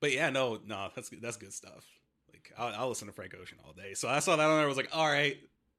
[0.00, 1.84] But yeah, no, no, that's that's good stuff.
[2.32, 3.94] Like I'll, I'll listen to Frank Ocean all day.
[3.94, 4.64] So I saw that on there.
[4.64, 5.36] I was like, all right,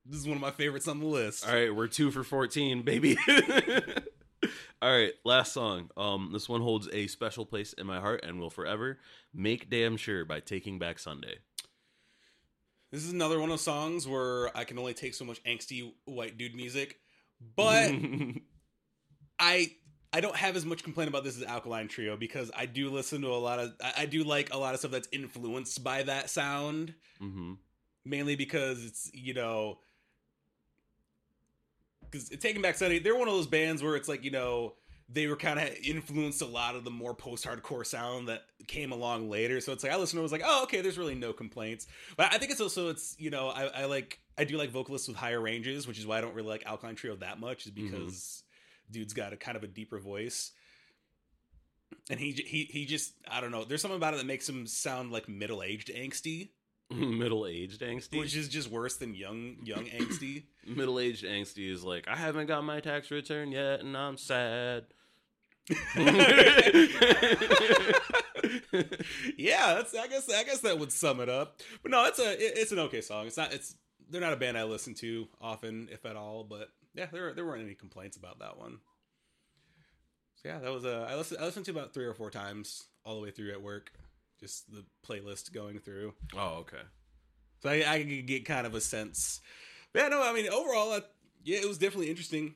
[0.09, 1.47] this is one of my favorites on the list.
[1.47, 3.17] All right, we're two for fourteen, baby.
[4.81, 5.89] All right, last song.
[5.97, 8.97] Um, this one holds a special place in my heart and will forever.
[9.33, 11.39] Make damn sure by Taking Back Sunday.
[12.91, 16.37] This is another one of songs where I can only take so much angsty white
[16.37, 16.97] dude music,
[17.55, 17.91] but
[19.39, 19.71] I
[20.11, 23.21] I don't have as much complaint about this as Alkaline Trio because I do listen
[23.21, 26.03] to a lot of I, I do like a lot of stuff that's influenced by
[26.03, 26.95] that sound.
[27.21, 27.53] Mm-hmm.
[28.05, 29.79] Mainly because it's you know
[32.09, 34.73] because Taking Back Sunday, they're one of those bands where it's like you know
[35.11, 39.27] they were kind of influenced a lot of the more post-hardcore sound that came along
[39.29, 39.59] later.
[39.59, 41.87] So it's like I listened to it, was like, oh, okay, there's really no complaints.
[42.15, 45.07] But I think it's also it's you know I, I like I do like vocalists
[45.07, 47.71] with higher ranges, which is why I don't really like Alkaline Trio that much, is
[47.71, 48.93] because mm-hmm.
[48.93, 50.51] dude's got a kind of a deeper voice.
[52.11, 53.63] And he he he just I don't know.
[53.63, 56.49] There's something about it that makes him sound like middle aged angsty.
[56.95, 60.43] middle aged angsty, which is just worse than young young angsty.
[60.65, 64.85] middle aged angsty is like I haven't got my tax return yet, and I'm sad.
[69.37, 71.59] yeah, that's I guess I guess that would sum it up.
[71.83, 73.27] But no, it's a it's an okay song.
[73.27, 73.75] It's not it's
[74.09, 76.43] they're not a band I listen to often, if at all.
[76.43, 78.79] But yeah, there there weren't any complaints about that one.
[80.37, 82.87] So yeah, that was a I listened I listened to about three or four times
[83.05, 83.91] all the way through at work
[84.39, 86.13] just the playlist going through.
[86.35, 86.83] Oh, okay.
[87.61, 89.41] So I, I could get kind of a sense.
[89.93, 91.01] But yeah, no, I mean overall, I,
[91.43, 92.55] yeah, it was definitely interesting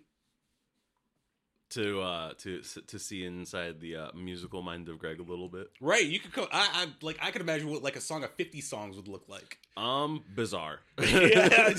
[1.73, 5.71] to uh to to see inside the uh, musical mind of Greg a little bit.
[5.81, 8.31] Right, you could co- I, I like I could imagine what like a song of
[8.31, 9.57] 50 songs would look like.
[9.75, 10.81] Um bizarre.
[10.99, 11.73] yeah,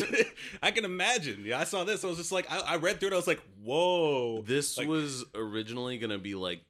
[0.62, 1.44] I can imagine.
[1.44, 2.04] Yeah, I saw this.
[2.04, 4.88] I was just like I, I read through it I was like, "Whoa." This like,
[4.88, 6.62] was originally going to be like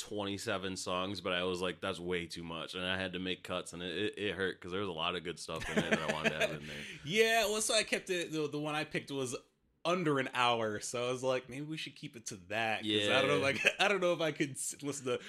[0.00, 2.74] 27 songs, but I was like, that's way too much.
[2.74, 5.14] And I had to make cuts, and it, it, hurt because there was a lot
[5.14, 6.76] of good stuff in there that I wanted to have in there.
[7.04, 8.32] Yeah, well, so I kept it.
[8.32, 9.36] The, the one I picked was
[9.84, 12.84] under an hour, so I was like, maybe we should keep it to that.
[12.84, 15.20] Yeah, I don't know, like I don't know if I could listen to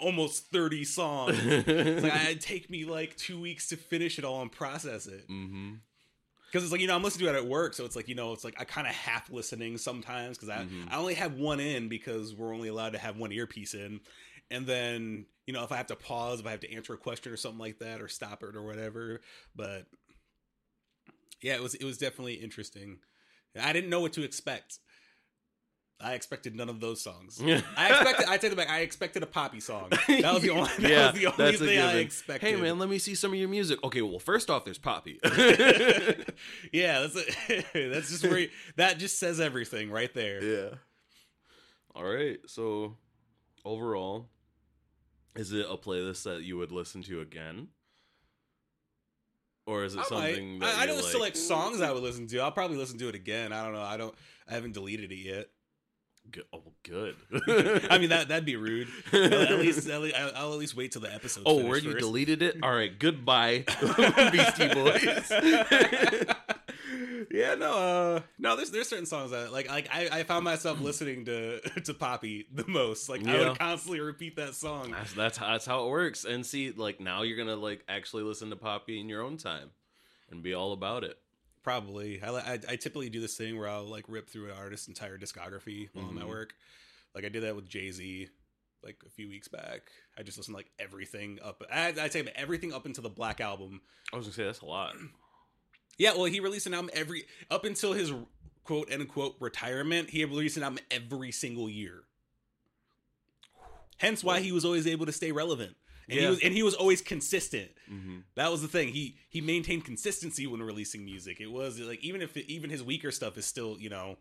[0.00, 1.44] almost 30 songs.
[1.46, 5.28] like it'd take me like two weeks to finish it all and process it.
[5.28, 5.74] Mm-hmm
[6.54, 8.14] because it's like you know I'm listening to it at work, so it's like you
[8.14, 10.84] know it's like I kind of half listening sometimes because I mm-hmm.
[10.88, 13.98] I only have one in because we're only allowed to have one earpiece in,
[14.52, 16.96] and then you know if I have to pause, if I have to answer a
[16.96, 19.20] question or something like that, or stop it or whatever.
[19.56, 19.86] But
[21.42, 22.98] yeah, it was it was definitely interesting.
[23.60, 24.78] I didn't know what to expect.
[26.00, 27.40] I expected none of those songs.
[27.40, 28.26] I expected.
[28.28, 28.68] I take it back.
[28.68, 29.90] I expected a poppy song.
[30.08, 30.68] That was the only.
[30.80, 32.46] That yeah, was the only a thing I expected.
[32.46, 33.82] Hey man, let me see some of your music.
[33.84, 35.18] Okay, well, first off, there's Poppy.
[36.72, 37.16] yeah, that's
[37.48, 37.66] it.
[37.92, 40.42] that's just where you- that just says everything right there.
[40.42, 40.68] yeah.
[41.94, 42.38] All right.
[42.46, 42.96] So,
[43.64, 44.28] overall,
[45.36, 47.68] is it a playlist that you would listen to again,
[49.66, 50.66] or is it I, something might.
[50.66, 52.38] that I, I know you're it's songs I would listen to.
[52.40, 53.52] I'll probably listen to it again.
[53.52, 53.82] I don't know.
[53.82, 54.14] I don't.
[54.48, 55.48] I haven't deleted it yet.
[56.30, 56.44] Good.
[56.52, 57.16] Oh, good.
[57.90, 58.88] I mean that that'd be rude.
[59.12, 61.44] At least, at least I'll, I'll at least wait till the episode.
[61.46, 62.56] oh, where you deleted it?
[62.62, 62.96] All right.
[62.98, 63.64] Goodbye,
[64.32, 65.30] Beastie Boys.
[67.30, 68.56] yeah, no, uh, no.
[68.56, 72.46] There's there's certain songs that like like I, I found myself listening to to Poppy
[72.52, 73.08] the most.
[73.08, 74.90] Like I would constantly repeat that song.
[74.92, 76.24] That's that's how, that's how it works.
[76.24, 79.70] And see, like now you're gonna like actually listen to Poppy in your own time
[80.30, 81.18] and be all about it.
[81.64, 82.22] Probably.
[82.22, 85.18] I, I I typically do this thing where I'll like rip through an artist's entire
[85.18, 86.28] discography while I'm at Mhm.
[86.28, 86.54] work.
[87.14, 88.28] Like I did that with Jay Z
[88.84, 89.80] like a few weeks back.
[90.18, 91.62] I just listened to, like everything up.
[91.72, 93.80] I I say everything up until the Black album.
[94.12, 94.94] I was gonna say that's a lot.
[95.96, 98.12] Yeah, well, he released an album every up until his
[98.64, 100.10] quote unquote retirement.
[100.10, 102.02] He released an album every single year.
[103.96, 105.76] Hence why he was always able to stay relevant.
[106.08, 106.30] And he Yeah.
[106.30, 107.70] was and he was always consistent.
[107.90, 108.18] Mm-hmm.
[108.34, 108.88] That was the thing.
[108.88, 111.40] He he maintained consistency when releasing music.
[111.40, 114.16] It was like even if it, even his weaker stuff is still you know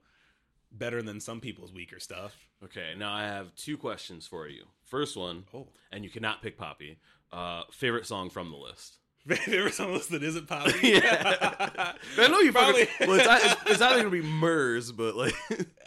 [0.72, 2.36] better than some people's weaker stuff.
[2.64, 4.64] Okay, now I have two questions for you.
[4.86, 6.98] First one, Oh, and you cannot pick Poppy.
[7.32, 8.98] Uh, favorite song from the list.
[9.28, 10.72] favorite song list that isn't poppy.
[10.90, 11.94] Yeah.
[12.18, 12.86] I know you Probably.
[12.86, 13.08] probably.
[13.08, 15.34] Well, it's, not- it's, either gonna be Murs, but like,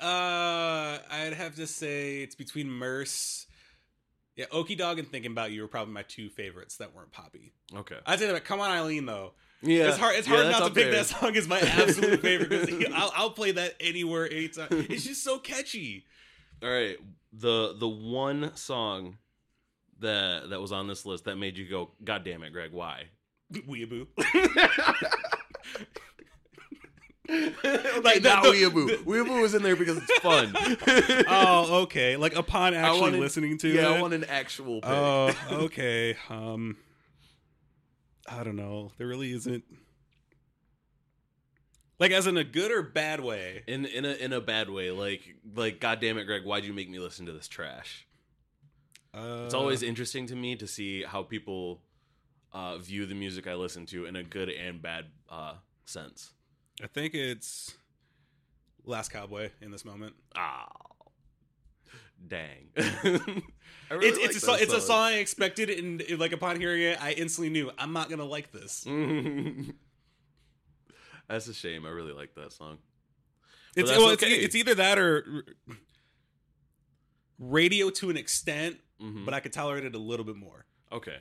[0.00, 3.45] uh, I'd have to say it's between Murs.
[4.36, 7.52] Yeah, Okie Dog and Thinking About You were probably my two favorites that weren't poppy.
[7.74, 8.44] okay, I'd say that.
[8.44, 9.32] Come on, Eileen, though.
[9.62, 10.14] yeah, it's hard.
[10.16, 10.96] It's hard that's not to pick there.
[11.02, 14.68] that song as my absolute favorite because I'll, I'll play that anywhere, anytime.
[14.70, 16.04] It's just so catchy.
[16.62, 16.98] All right,
[17.32, 19.16] the the one song
[20.00, 23.04] that that was on this list that made you go, God damn it, Greg, why?
[23.52, 24.06] Weeaboo.
[28.04, 28.98] like the- not the- Weeaboo.
[29.04, 30.54] Weeaboo was in there because it's fun.
[31.28, 32.16] oh, okay.
[32.16, 33.96] Like upon actually wanted- listening to yeah, it.
[33.98, 34.90] I want an actual pick.
[34.90, 35.32] Oh,
[35.64, 36.16] okay.
[36.30, 36.76] Um,
[38.28, 38.92] I don't know.
[38.98, 39.64] There really isn't.
[41.98, 43.62] Like, as in a good or bad way.
[43.66, 45.22] in in a in a bad way, like
[45.54, 48.06] like God damn it, Greg, why'd you make me listen to this trash?
[49.14, 51.80] Uh, It's always interesting to me to see how people
[52.52, 55.54] uh, view the music I listen to in a good and bad uh,
[55.86, 56.32] sense.
[56.82, 57.74] I think it's
[58.84, 60.14] Last Cowboy in this moment.
[60.36, 60.68] Ah,
[62.28, 62.68] dang.
[63.88, 66.82] Really it's like it's a song, it's a song I expected, and like upon hearing
[66.82, 68.84] it, I instantly knew I'm not gonna like this.
[71.28, 71.86] That's a shame.
[71.86, 72.78] I really like that song.
[73.76, 74.26] But It's well, okay.
[74.32, 75.44] it's either that or
[77.38, 79.24] radio to an extent, Mhm.
[79.24, 80.66] but I could tolerate it a little bit more.
[80.90, 81.18] Okay.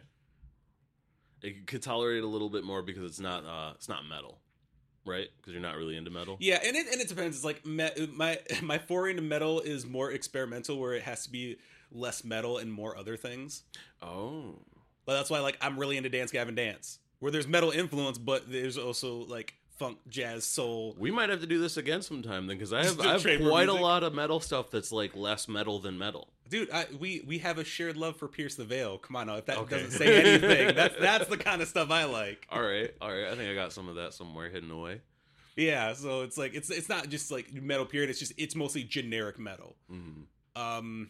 [1.44, 4.41] It could tolerate it a little bit more because it's not uh it's not metal,
[5.06, 5.28] right?
[5.38, 6.38] Because you're not really into metal.
[6.39, 7.38] Yeah, and it and it depends.
[7.38, 11.32] It's like me, my my foray into metal is more experimental, where it has to
[11.32, 11.58] be
[11.91, 13.63] less metal and more other things.
[14.02, 14.56] Oh.
[15.06, 18.52] But that's why like I'm really into Dance Gavin Dance, where there's metal influence, but
[18.52, 20.96] there's also like funk, jazz, soul.
[20.98, 23.70] We might have to do this again sometime then, because I have, I have quite
[23.70, 26.30] a lot of metal stuff that's like less metal than metal.
[26.50, 28.98] Dude, I, we we have a shared love for Pierce the Veil.
[29.00, 29.78] Come on, now, if that Okay.
[29.78, 32.46] doesn't say anything, that's that's the kind of stuff I like.
[32.52, 33.26] All right, all right.
[33.32, 35.02] I think I got some of that somewhere hidden away.
[35.56, 38.10] Yeah, so it's like it's it's not just like metal period.
[38.12, 39.76] It's just it's mostly generic metal.
[39.90, 40.24] hmm
[40.58, 41.10] um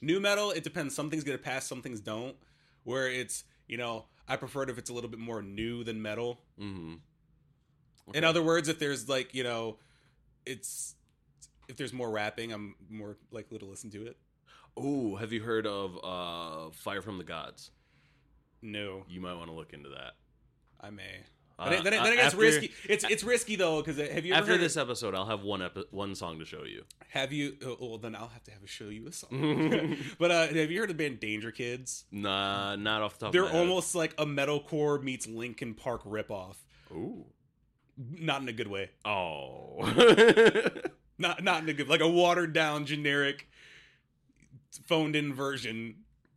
[0.00, 2.36] new metal it depends some things get a pass some things don't
[2.84, 6.00] where it's you know i prefer it if it's a little bit more new than
[6.00, 6.38] metal
[8.06, 9.76] hmm in other words if there's like you know
[10.44, 10.94] it's
[11.68, 14.16] if there's more rapping i'm more likely to listen to it
[14.78, 17.70] oh, have you heard of uh, Fire from the Gods?
[18.62, 20.12] no You might want to look into that.
[20.80, 21.24] i may
[21.58, 24.34] Uh, then, it- then, it- uh, after- risky it's it's risky though because have you
[24.34, 26.84] ever After this episode, I'll have one epi- one song to show you.
[27.08, 30.30] have you oh, well then i'll have to have a show you a song but
[30.30, 33.32] uh have you heard of the band danger kids nah, not off the top.
[33.32, 33.68] they're of my head.
[33.68, 36.56] almost like a metalcore meets linkin park ripoff
[36.92, 37.24] Ooh.
[37.96, 39.82] Not in a good way Oh.
[41.18, 43.48] not not in a good like a watered down generic
[44.84, 45.94] phoned in version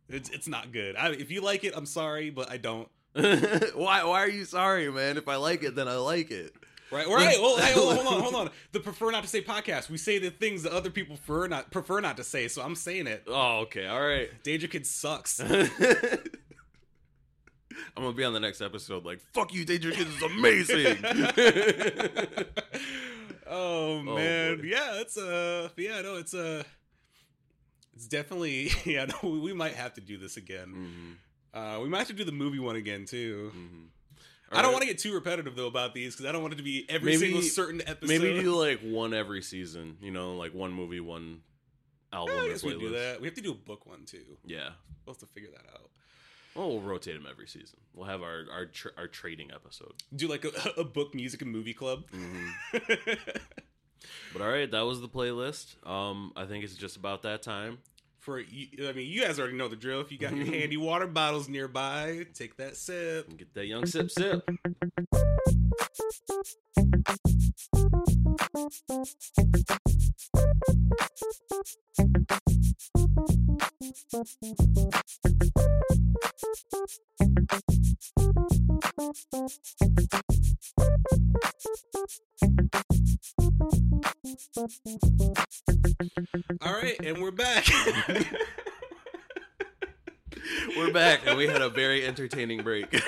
[0.08, 4.04] it's it's not good I, if you like it i'm sorry but i don't why?
[4.04, 5.16] Why are you sorry, man?
[5.16, 6.54] If I like it, then I like it.
[6.92, 9.28] right all right well hey, hold on hold on hold on the prefer not to
[9.28, 12.46] say podcast we say the things that other people prefer not prefer not to say
[12.46, 13.86] so i'm saying it Oh, okay.
[13.88, 14.28] All right.
[14.44, 15.40] danger kid sucks
[17.96, 20.98] I'm gonna be on the next episode like, fuck you, Danger Kids is amazing.
[23.52, 24.62] Oh man, boy.
[24.64, 26.62] yeah, it's uh, yeah, no, it's uh,
[27.94, 29.06] it's definitely yeah.
[29.06, 31.16] No, we, might have to do this again.
[31.54, 33.50] Mhm, Uh, we might have to do the movie one again too.
[33.54, 33.86] mhm.
[34.52, 36.58] I don't want to get too repetitive though about these because I don't want it
[36.58, 38.08] to be every Maybe- single certain episode.
[38.20, 39.96] maybe do like one every season.
[40.00, 41.40] You know, like one movie, one
[42.12, 42.34] album.
[42.36, 43.20] Yeah, I guess we do that.
[43.20, 44.38] We have to do a book one too.
[44.44, 44.70] Yeah.
[45.06, 45.90] We'll have to figure that out.
[46.54, 47.78] Well, we'll rotate them every season.
[47.94, 49.92] We'll have our our tr- our trading episode.
[50.14, 52.04] Do like a, a book, music, and movie club.
[52.10, 53.18] Mhm.
[54.32, 55.74] But all right, that was the playlist.
[55.86, 57.78] Um, I think it's just about that time.
[58.20, 60.00] For you- I mean, you guys already know the drill.
[60.00, 63.28] If you got your handy water bottles nearby, take that sip.
[63.28, 64.48] And get that young sip sip.
[86.62, 87.66] All right, and we're back.
[90.76, 92.86] We're back, and we had a very entertaining break.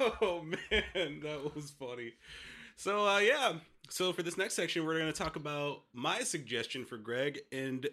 [0.00, 2.12] oh man, that was funny.
[2.76, 3.54] So uh yeah,
[3.88, 7.88] so for this next section we're going to talk about my suggestion for Greg and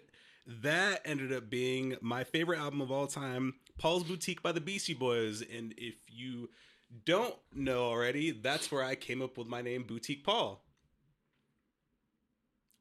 [0.62, 4.94] that ended up being my favorite album of all time, Paul's Boutique by the Beastie
[4.94, 6.50] Boys and if you
[7.04, 10.64] don't know already, that's where I came up with my name Boutique Paul.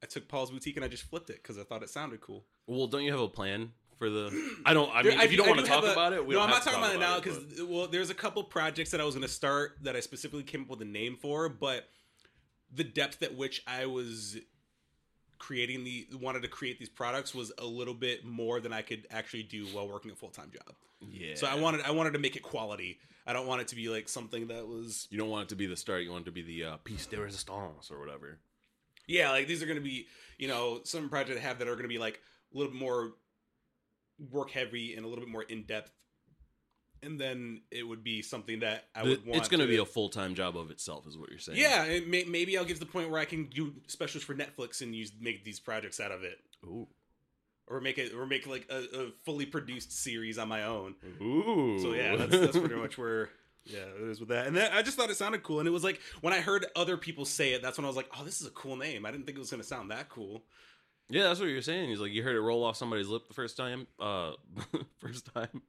[0.02, 2.46] I took Paul's Boutique and I just flipped it cuz I thought it sounded cool.
[2.68, 4.56] well, don't you have a plan for the?
[4.66, 4.90] I don't.
[4.96, 6.36] I There- mean, if you do- don't want do to talk a- about it, we
[6.36, 9.04] no, I'm not talking about it now because well, there's a couple projects that I
[9.04, 11.88] was going to start that I specifically came up with a name for, but
[12.72, 14.38] the depth at which I was
[15.40, 19.08] creating the wanted to create these products was a little bit more than I could
[19.10, 20.76] actually do while working a full time job.
[21.10, 21.36] yeah.
[21.36, 23.00] So I wanted I wanted to make it quality.
[23.26, 25.56] I don't want it to be like something that was You don't want it to
[25.56, 26.04] be the start.
[26.04, 28.40] You want it to be the uh, piece de resistance or whatever.
[29.08, 31.74] yeah like these are going to be you know some projects I have that are
[31.76, 32.20] going to be like
[32.54, 33.14] a little bit more
[34.32, 35.92] work heavy and a little bit more in depth.
[37.02, 39.40] And then it would be something that I would want.
[39.40, 41.58] it's going to to be a full time job of itself, is what you're saying.
[41.58, 44.82] Yeah, may, maybe I'll get to the point where I can do specials for Netflix
[44.82, 46.88] and use make these projects out of it, Ooh.
[47.68, 50.96] or make it, or make like a, a fully produced series on my own.
[51.22, 51.80] Ooh.
[51.82, 53.30] So yeah, that's, that's pretty much where
[53.66, 54.48] yeah it is with that.
[54.48, 56.66] And then I just thought it sounded cool, and it was like when I heard
[56.76, 59.06] other people say it, that's when I was like, oh, this is a cool name.
[59.06, 60.44] I didn't think it was gonna sound that cool.
[61.10, 61.90] Yeah, that's what you're saying.
[61.90, 63.88] He's like, you heard it roll off somebody's lip the first time.
[64.00, 64.34] Uh,
[65.00, 65.64] first time.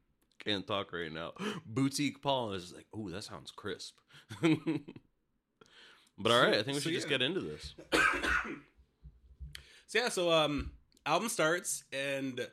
[0.44, 1.32] Can't talk right now.
[1.66, 3.94] Boutique Paul is like, ooh, that sounds crisp.
[4.42, 7.74] but all right, I think we should so just get into this.
[9.90, 10.70] So yeah, so um,
[11.04, 12.46] album starts and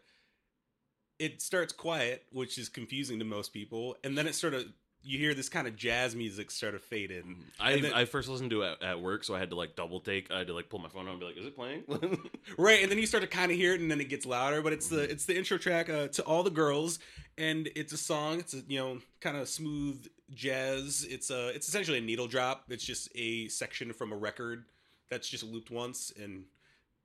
[1.19, 4.65] it starts quiet, which is confusing to most people, and then it sort of
[5.07, 7.37] you hear this kind of jazz music start to fade in.
[7.59, 9.75] I then- I first listened to it at, at work, so I had to like
[9.75, 10.29] double take.
[10.31, 11.83] I had to like pull my phone out and be like, "Is it playing?"
[12.57, 14.61] Right, and then you start to kind of hear it, and then it gets louder.
[14.61, 15.11] But it's the Mm-hmm.
[15.11, 16.99] it's the intro track uh, to all the girls,
[17.37, 18.39] and it's a song.
[18.39, 21.05] It's a you know kind of smooth jazz.
[21.09, 22.65] It's a it's essentially a needle drop.
[22.69, 24.65] It's just a section from a record
[25.09, 26.11] that's just looped once.
[26.21, 26.43] And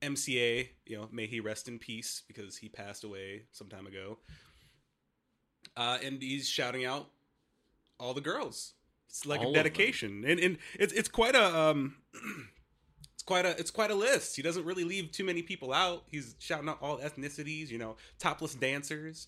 [0.01, 4.17] MCA, you know, may he rest in peace because he passed away some time ago.
[5.77, 7.07] Uh, and he's shouting out
[8.03, 8.73] all the girls.
[9.09, 11.95] It's like All a dedication, and and it's it's quite a um.
[13.15, 14.35] It's quite a it's quite a list.
[14.35, 16.03] He doesn't really leave too many people out.
[16.11, 19.27] He's shouting out all ethnicities, you know, topless dancers.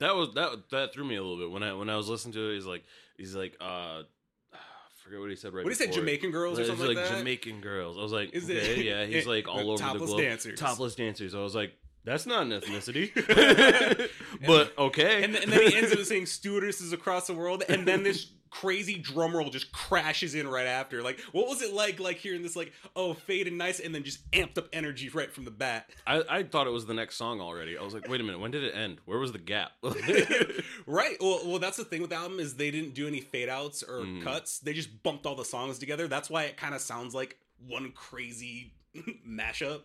[0.00, 2.32] that was that that threw me a little bit when I when I was listening
[2.32, 2.54] to it.
[2.56, 2.82] He's like,
[3.16, 3.64] he's like, uh,
[4.52, 4.58] I
[5.04, 5.62] forget what he said right.
[5.64, 5.92] What did he say?
[5.92, 7.18] Jamaican girls or something like, like that?
[7.18, 7.96] Jamaican girls.
[7.96, 9.04] I was like, Is it- yeah.
[9.06, 10.20] He's like all over the topless globe.
[10.22, 10.58] dancers.
[10.58, 11.34] Topless dancers.
[11.36, 13.10] I was like, that's not an ethnicity.
[14.46, 15.24] but okay.
[15.24, 18.98] And, and then he ends up saying stewardesses across the world, and then this crazy
[18.98, 21.02] drum roll just crashes in right after.
[21.02, 24.02] Like, what was it like, like hearing this, like, oh, fade and nice, and then
[24.04, 25.88] just amped up energy right from the bat?
[26.06, 27.78] I, I thought it was the next song already.
[27.78, 28.98] I was like, wait a minute, when did it end?
[29.06, 29.72] Where was the gap?
[30.86, 31.16] right.
[31.20, 33.82] Well, well, that's the thing with the album is they didn't do any fade outs
[33.82, 34.22] or Mm.
[34.22, 34.58] cuts.
[34.58, 36.08] They just bumped all the songs together.
[36.08, 38.74] That's why it kind of sounds like one crazy
[39.26, 39.82] mashup.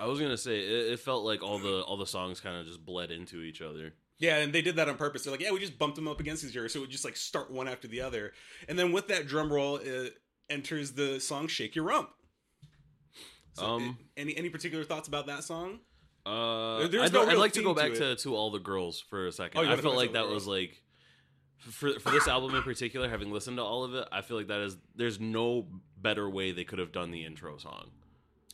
[0.00, 2.66] I was gonna say it, it felt like all the all the songs kind of
[2.66, 3.92] just bled into each other.
[4.18, 5.24] Yeah, and they did that on purpose.
[5.24, 7.04] They're like, yeah, we just bumped them up against each other, so it would just
[7.04, 8.32] like start one after the other.
[8.68, 10.14] And then with that drum roll, it
[10.48, 12.10] enters the song "Shake Your Rump."
[13.54, 15.80] So, Um, eh, any any particular thoughts about that song?
[16.26, 19.26] Uh, I'd, no I'd like to go back to to, to all the girls for
[19.26, 19.60] a second.
[19.60, 20.82] Oh, I felt like that the was like
[21.58, 24.48] for for this album in particular, having listened to all of it, I feel like
[24.48, 27.90] that is there's no better way they could have done the intro song.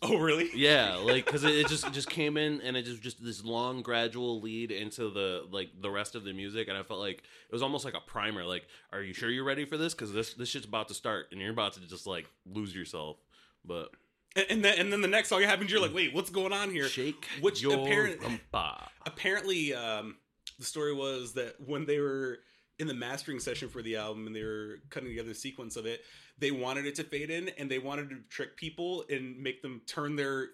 [0.03, 0.51] Oh, really?
[0.55, 3.45] Yeah, like because it, it just it just came in and it just just this
[3.45, 7.19] long gradual lead into the like the rest of the music, and I felt like
[7.19, 8.45] it was almost like a primer.
[8.45, 9.95] Like, are you sure you're ready for this?
[9.95, 13.17] Because this this shit's about to start, and you're about to just like lose yourself.
[13.65, 13.89] But
[14.37, 16.71] And, and then and then the next song happens, you're like, wait, what's going on
[16.71, 16.89] here?
[16.89, 18.89] shake Which your apparent- rumpa.
[19.07, 20.17] apparently um,
[20.59, 22.39] the story was that when they were
[22.79, 25.87] in the mastering session for the album and they were cutting together the sequence of
[25.87, 26.03] it
[26.39, 29.81] they wanted it to fade in and they wanted to trick people and make them
[29.87, 30.49] turn their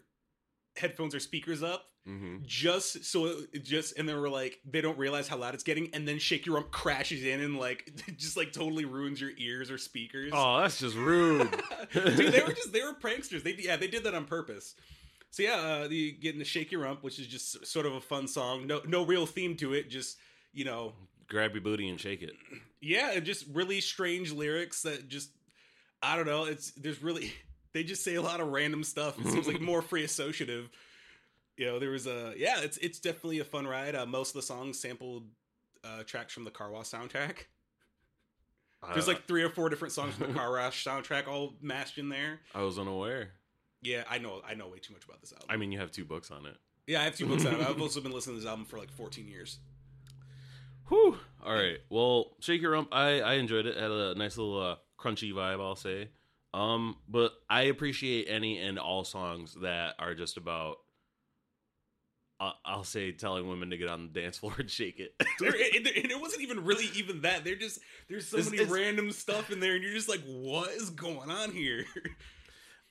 [0.76, 5.28] headphones or speakers up hmm just so just and they were like they don't realize
[5.28, 8.52] how loud it's getting and then shake your rump crashes in and like just like
[8.52, 11.48] totally ruins your ears or speakers Oh, that's just rude.
[11.92, 13.44] Dude, they were just they were pranksters.
[13.44, 14.74] They yeah, they did that on purpose.
[15.30, 18.00] So yeah, uh, you getting to shake your rump, which is just sort of a
[18.00, 18.66] fun song.
[18.66, 19.88] No no real theme to it.
[19.88, 20.18] Just
[20.52, 20.94] you know,
[21.32, 22.34] Grab your booty and shake it.
[22.80, 25.30] yeah, and just really strange lyrics that just
[26.02, 26.44] I don't know.
[26.44, 27.32] It's there's really
[27.72, 29.18] they just say a lot of random stuff.
[29.18, 30.68] It seems like more free associative.
[31.56, 33.94] You know, there was a yeah, it's it's definitely a fun ride.
[33.96, 35.24] Uh, most of the songs sampled
[35.82, 37.46] uh, tracks from the Car Wash soundtrack.
[38.92, 42.08] There's like three or four different songs from the Car Wash soundtrack all mashed in
[42.08, 42.40] there.
[42.54, 43.30] I was unaware.
[43.80, 44.42] Yeah, I know.
[44.46, 45.46] I know way too much about this album.
[45.48, 46.56] I mean, you have two books on it.
[46.86, 47.54] yeah, I have two books out.
[47.60, 49.58] I've also been listening to this album for like 14 years.
[50.92, 51.16] Whew.
[51.42, 51.78] All right.
[51.88, 52.90] Well, shake your rump.
[52.92, 53.78] I I enjoyed it.
[53.78, 55.58] Had a nice little uh, crunchy vibe.
[55.58, 56.10] I'll say.
[56.52, 60.76] Um, but I appreciate any and all songs that are just about.
[62.38, 65.14] Uh, I'll say telling women to get on the dance floor and shake it.
[65.40, 67.42] There, and, and it wasn't even really even that.
[67.42, 67.78] They're just
[68.10, 70.90] there's so It's- many it's- random stuff in there, and you're just like, what is
[70.90, 71.86] going on here?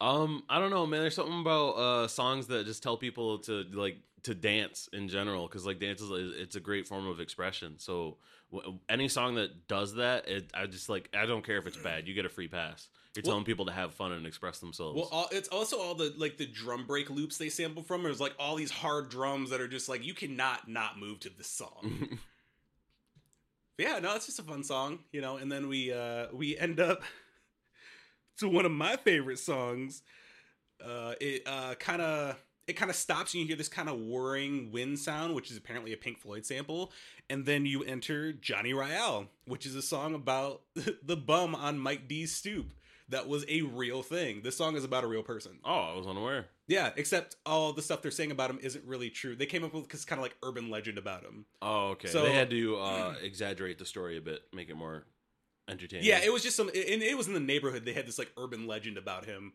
[0.01, 1.01] Um, I don't know, man.
[1.01, 5.47] There's something about uh songs that just tell people to like to dance in general
[5.47, 7.75] because like dance is it's a great form of expression.
[7.77, 8.17] So
[8.51, 11.77] w- any song that does that, it, I just like I don't care if it's
[11.77, 12.07] bad.
[12.07, 12.89] You get a free pass.
[13.15, 14.95] You're Well- telling people to have fun and express themselves.
[14.97, 18.03] well, all, it's also all the like the drum break loops they sample from.
[18.03, 21.29] There's like all these hard drums that are just like you cannot not move to
[21.29, 22.17] this song.
[23.77, 25.37] Yeah, no, it's just a fun song, you know.
[25.37, 27.01] And then we uh we end up
[28.41, 30.03] to one of my favorite songs.
[30.83, 33.99] Uh, it uh kind of it kind of stops and you hear this kind of
[33.99, 36.91] whirring wind sound, which is apparently a Pink Floyd sample,
[37.29, 40.61] and then you enter Johnny Ryall, which is a song about
[41.03, 42.73] the bum on Mike D's stoop.
[43.09, 44.41] That was a real thing.
[44.41, 45.59] This song is about a real person.
[45.65, 46.45] oh, I was unaware.
[46.67, 49.35] Yeah, except all the stuff they're saying about him isn't really true.
[49.35, 51.45] They came up with because kind of like urban legend about him.
[51.61, 52.07] Oh, okay.
[52.07, 55.03] So- they had to uh exaggerate the story a bit, make it more
[55.71, 56.05] entertaining.
[56.05, 57.85] Yeah, it was just some, and it was in the neighborhood.
[57.85, 59.53] They had this like urban legend about him.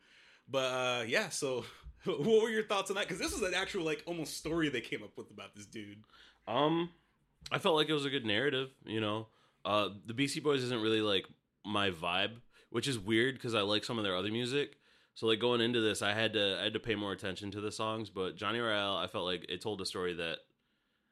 [0.49, 1.65] But uh yeah, so
[2.05, 3.07] what were your thoughts on that?
[3.07, 6.03] Because this was an actual like almost story they came up with about this dude.
[6.49, 6.91] Um,
[7.51, 8.71] I felt like it was a good narrative.
[8.85, 9.29] You know,
[9.65, 11.27] uh, the Beastie Boys isn't really like
[11.65, 12.37] my vibe,
[12.71, 14.77] which is weird because I like some of their other music.
[15.15, 17.61] So like going into this, I had to I had to pay more attention to
[17.61, 18.11] the songs.
[18.11, 20.39] But Johnny Ryall, I felt like it told a story that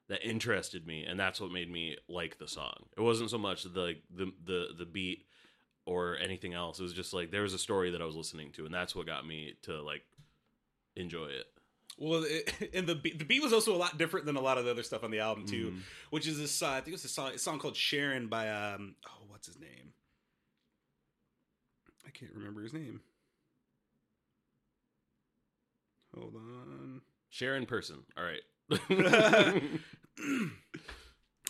[0.09, 2.87] that interested me, and that's what made me like the song.
[2.97, 5.27] It wasn't so much the the the the beat
[5.87, 6.79] or anything else.
[6.81, 8.95] It was just like there was a story that I was listening to, and that's
[8.95, 10.03] what got me to like
[10.97, 11.47] enjoy it.
[11.97, 14.59] Well, it, and the beat, the beat was also a lot different than a lot
[14.59, 15.81] of the other stuff on the album too, Mhm.
[16.11, 16.63] which is this.
[16.63, 19.59] Uh, I think it's a song, a song called "Sharon" by um oh what's his
[19.59, 19.93] name?
[22.07, 23.01] I can't remember his name.
[26.15, 27.01] Hold on.
[27.31, 28.43] Sharon person, all right.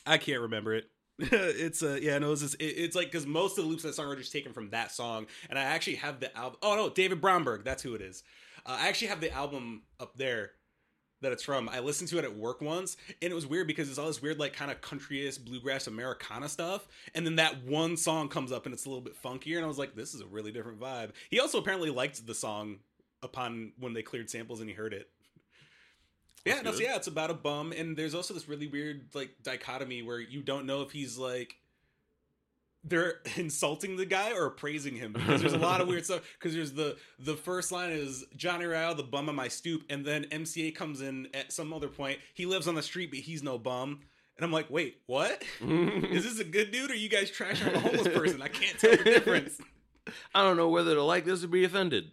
[0.07, 0.85] I can't remember it.
[1.19, 3.91] it's uh yeah no it's just, it, it's like because most of the loops of
[3.91, 6.75] that song are just taken from that song and I actually have the album oh
[6.75, 8.25] no David Bromberg that's who it is.
[8.67, 10.53] Uh, I actually have the album up there
[11.21, 11.69] that it's from.
[11.69, 14.21] I listened to it at work once and it was weird because it's all this
[14.21, 18.67] weird like kind of countryist bluegrass Americana stuff and then that one song comes up
[18.67, 20.81] and it's a little bit funkier and I was like this is a really different
[20.81, 21.13] vibe.
[21.31, 22.79] He also apparently liked the song
[23.23, 25.09] upon when they cleared samples and he heard it
[26.45, 30.03] yeah, That's yeah, it's about a bum, and there's also this really weird like dichotomy
[30.03, 31.57] where you don't know if he's like
[32.85, 36.23] they're insulting the guy or praising him because there's a lot of weird stuff.
[36.39, 40.05] Because there's the the first line is Johnny Ryall, the bum on my stoop, and
[40.05, 42.19] then MCA comes in at some other point.
[42.35, 44.01] He lives on the street, but he's no bum.
[44.37, 45.45] And I'm like, wait, what?
[45.61, 48.43] Is this a good dude or you guys trashing on a homeless person?
[48.43, 49.61] I can't tell the difference.
[50.35, 52.11] I don't know whether to like this or be offended.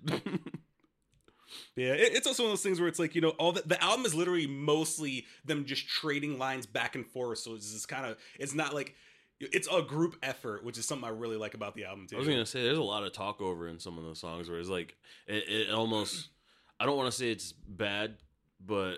[1.75, 3.61] Yeah, it, it's also one of those things where it's like you know all the,
[3.65, 7.39] the album is literally mostly them just trading lines back and forth.
[7.39, 8.95] So it's just kind of it's not like
[9.39, 12.17] it's a group effort, which is something I really like about the album too.
[12.17, 14.49] I was gonna say there's a lot of talk over in some of the songs
[14.49, 14.95] where it's like
[15.27, 16.29] it, it almost
[16.79, 18.15] I don't want to say it's bad,
[18.59, 18.97] but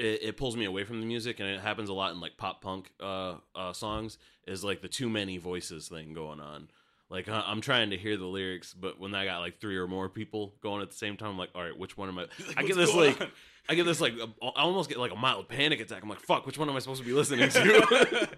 [0.00, 2.36] it, it pulls me away from the music, and it happens a lot in like
[2.36, 4.18] pop punk uh, uh, songs.
[4.46, 6.68] Is like the too many voices thing going on.
[7.10, 10.08] Like I'm trying to hear the lyrics, but when I got like three or more
[10.08, 12.22] people going at the same time, I'm like, all right, which one am I?
[12.46, 13.28] Like, I get this like on?
[13.68, 16.04] I get this like I almost get like a mild panic attack.
[16.04, 18.28] I'm like, fuck, which one am I supposed to be listening to?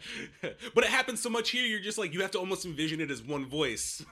[0.75, 1.67] but it happens so much here.
[1.67, 4.03] You're just like you have to almost envision it as one voice.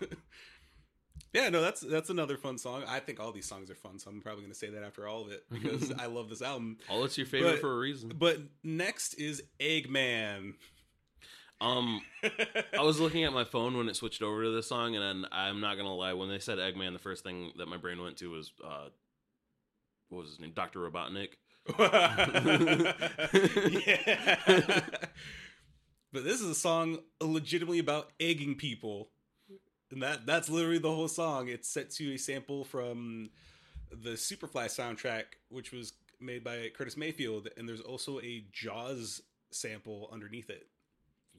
[1.33, 2.83] Yeah, no, that's that's another fun song.
[2.87, 5.07] I think all these songs are fun, so I'm probably going to say that after
[5.09, 6.77] all of it because I love this album.
[6.89, 8.13] All it's your favorite But- for a reason.
[8.19, 10.55] But next is Eggman.
[11.61, 12.01] Um,
[12.79, 15.61] I was looking at my phone when it switched over to this song, and I'm
[15.61, 18.31] not gonna lie, when they said Eggman, the first thing that my brain went to
[18.31, 18.89] was uh,
[20.09, 21.31] what was his name, Doctor Robotnik.
[23.87, 24.47] yeah.
[26.13, 29.11] but this is a song legitimately about egging people.
[29.91, 31.49] And that that's literally the whole song.
[31.49, 33.31] It's set to a sample from
[33.91, 40.09] the Superfly soundtrack, which was made by Curtis Mayfield, and there's also a Jaws sample
[40.13, 40.67] underneath it.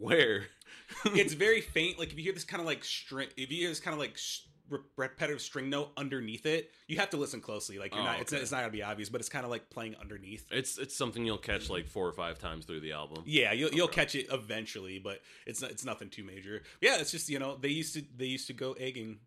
[0.01, 0.45] Where?
[1.05, 1.97] It's very faint.
[1.97, 3.99] Like if you hear this kind of like string, if you hear this kind of
[3.99, 7.79] like s- re- repetitive string note underneath it, you have to listen closely.
[7.79, 8.41] Like you're Oh, not, it's, okay.
[8.41, 10.45] it's not gonna be obvious, but it's kind of like playing underneath.
[10.51, 13.23] It's it's something you'll catch like four or five times through the album.
[13.25, 16.61] Yeah, you'll, you'll catch it eventually, but it's not, it's nothing too major.
[16.81, 19.19] Yeah, it's just you know they used to they used to go egging.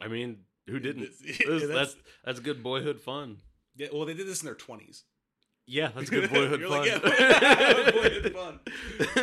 [0.00, 0.38] I mean,
[0.68, 1.02] who didn't?
[1.02, 3.38] It's- That's, that's- that's that's good boyhood fun.
[3.76, 5.02] Yeah, well, they did this in their twenties.
[5.66, 6.70] Yeah, that's good boyhood fun.
[6.70, 8.60] like, yeah, boyhood fun.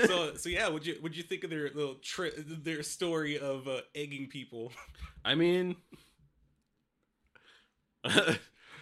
[0.07, 3.67] So so yeah, would you would you think of their little tri- their story of
[3.67, 4.71] uh, egging people?
[5.25, 5.75] I mean,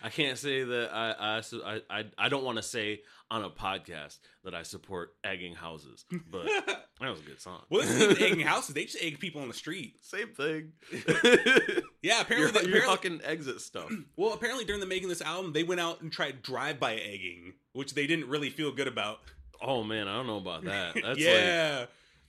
[0.05, 3.01] I can't say that I I I, I, don't want to say
[3.31, 7.61] on a podcast that I support egging houses, but that was a good song.
[7.71, 9.95] well, this isn't egging houses; they just egg people on the street.
[10.01, 10.73] Same thing.
[12.05, 13.91] Yeah, apparently, you're, you're fucking exit stuff.
[14.15, 17.53] well, apparently during the making of this album, they went out and tried drive-by egging,
[17.73, 19.21] which they didn't really feel good about.
[19.59, 20.93] Oh man, I don't know about that.
[20.93, 21.85] That's like yeah.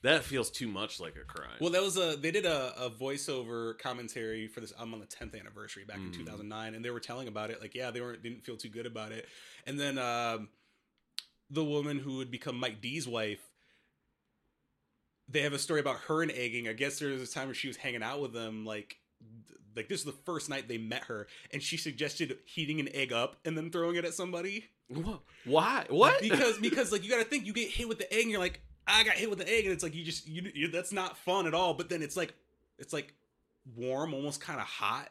[0.07, 1.57] That feels too much like a crime.
[1.61, 5.07] Well, that was a they did a, a voiceover commentary for this album on the
[5.07, 6.17] 10th anniversary back in Mm.
[6.19, 7.61] 2009, and they were telling about it.
[7.61, 9.27] Like, yeah, they weren't didn't feel too good about it.
[9.67, 10.49] And then um,
[11.51, 13.41] the woman who would become Mike D's wife,
[15.29, 16.69] they have a story about her and egging.
[16.69, 18.97] I guess there was a time where she was hanging out with them, like.
[19.75, 23.13] Like this is the first night they met her, and she suggested heating an egg
[23.13, 24.65] up and then throwing it at somebody.
[25.45, 25.85] Why?
[25.91, 26.23] What?
[26.23, 28.41] Because because like you got to think you get hit with the egg and you're
[28.41, 30.93] like I got hit with the egg and it's like you just you, you that's
[30.93, 31.75] not fun at all.
[31.75, 32.35] But then it's like
[32.79, 33.15] it's like
[33.75, 35.09] warm, almost kind of hot,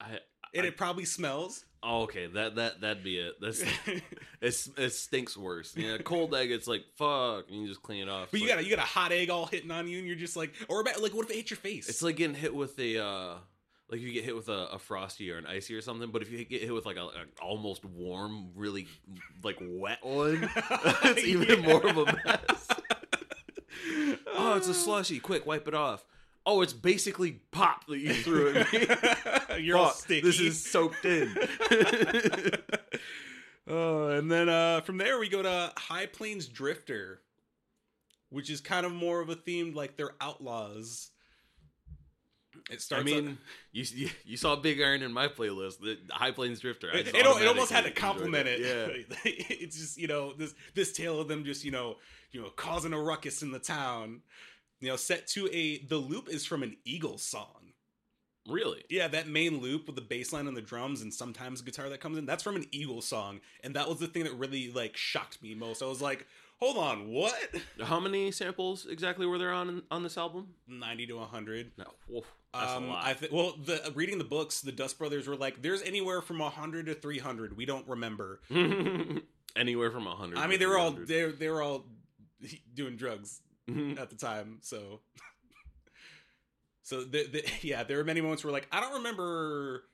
[0.00, 0.18] I,
[0.54, 1.64] and it probably smells.
[1.82, 3.34] oh, okay, that that that'd be it.
[3.40, 3.62] That's
[4.40, 5.74] it's it stinks worse.
[5.76, 6.50] Yeah, cold egg.
[6.50, 8.28] It's like fuck, and you just clean it off.
[8.30, 9.98] but It's you like, got a, you got a hot egg all hitting on you,
[9.98, 11.88] and you're just like, or about, like what if it hit your face?
[11.88, 13.34] It's like getting hit with a uh
[13.94, 16.10] like if you get hit with a, a frosty or an icy or something.
[16.10, 18.88] But if you get hit with like a, a almost warm, really
[19.44, 20.48] like wet one,
[21.04, 21.66] it's even Yeah.
[21.66, 22.68] more of a mess.
[24.34, 25.20] oh, it's a slushy.
[25.20, 26.04] Quick, wipe it off.
[26.46, 29.62] Oh, it's basically pop that you threw at me.
[29.64, 30.20] you're all sticky.
[30.26, 31.34] This is soaked in.
[33.66, 37.22] Oh, and then uh, from there we go to High Plains Drifter,
[38.28, 41.10] which is kind of more of a theme like they're outlaws.
[42.70, 43.02] It starts.
[43.02, 43.38] I mean,
[43.72, 46.90] you, you you saw Big Iron in my playlist, the High Plains Drifter.
[46.90, 48.60] It, it, it almost had to compliment it.
[48.60, 49.16] Yeah.
[49.24, 51.96] it's just you know this this tale of them just you know
[52.32, 54.22] you know causing a ruckus in the town.
[54.80, 57.72] You know, set to a the loop is from an Eagles song.
[58.48, 58.84] Really?
[58.90, 62.00] Yeah, that main loop with the bass line and the drums and sometimes guitar that
[62.00, 63.40] comes in, that's from an Eagles song.
[63.62, 65.82] And that was the thing that really like shocked me most.
[65.82, 66.26] I was like,
[66.60, 67.34] hold on, what?
[67.82, 70.48] How many samples exactly were there on on this album?
[70.68, 71.72] 90 to 100.
[71.78, 72.92] No, that's um.
[72.92, 76.38] I th- well, the reading the books, the Dust Brothers were like, there's anywhere from
[76.38, 77.56] 100 to 300.
[77.56, 78.40] We don't remember.
[79.56, 80.38] Anywhere from hundred.
[80.38, 81.84] I mean, they were all they they were all
[82.74, 83.40] doing drugs
[83.70, 84.00] Mhm.
[84.00, 84.98] at the time, so
[86.82, 89.84] so the, the, yeah, there were many moments where like I don't remember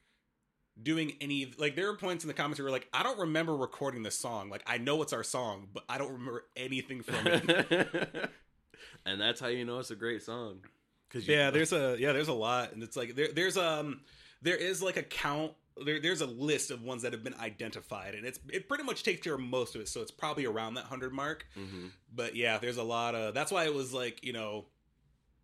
[0.82, 4.02] doing any like there were points in the comments where like I don't remember recording
[4.02, 4.48] this song.
[4.48, 8.30] Like I know it's our song, but I don't remember anything from it.
[9.04, 10.60] and that's how you know it's a great song.
[11.10, 14.00] Cause yeah, there's a yeah, there's a lot, and it's like there there's um
[14.42, 15.52] there is like a count.
[15.84, 19.02] There, there's a list of ones that have been identified, and it's it pretty much
[19.02, 19.88] takes care of most of it.
[19.88, 21.46] So it's probably around that hundred mark.
[21.58, 21.90] Mhm.
[22.14, 24.66] but yeah there's a lot of that's why it was like you know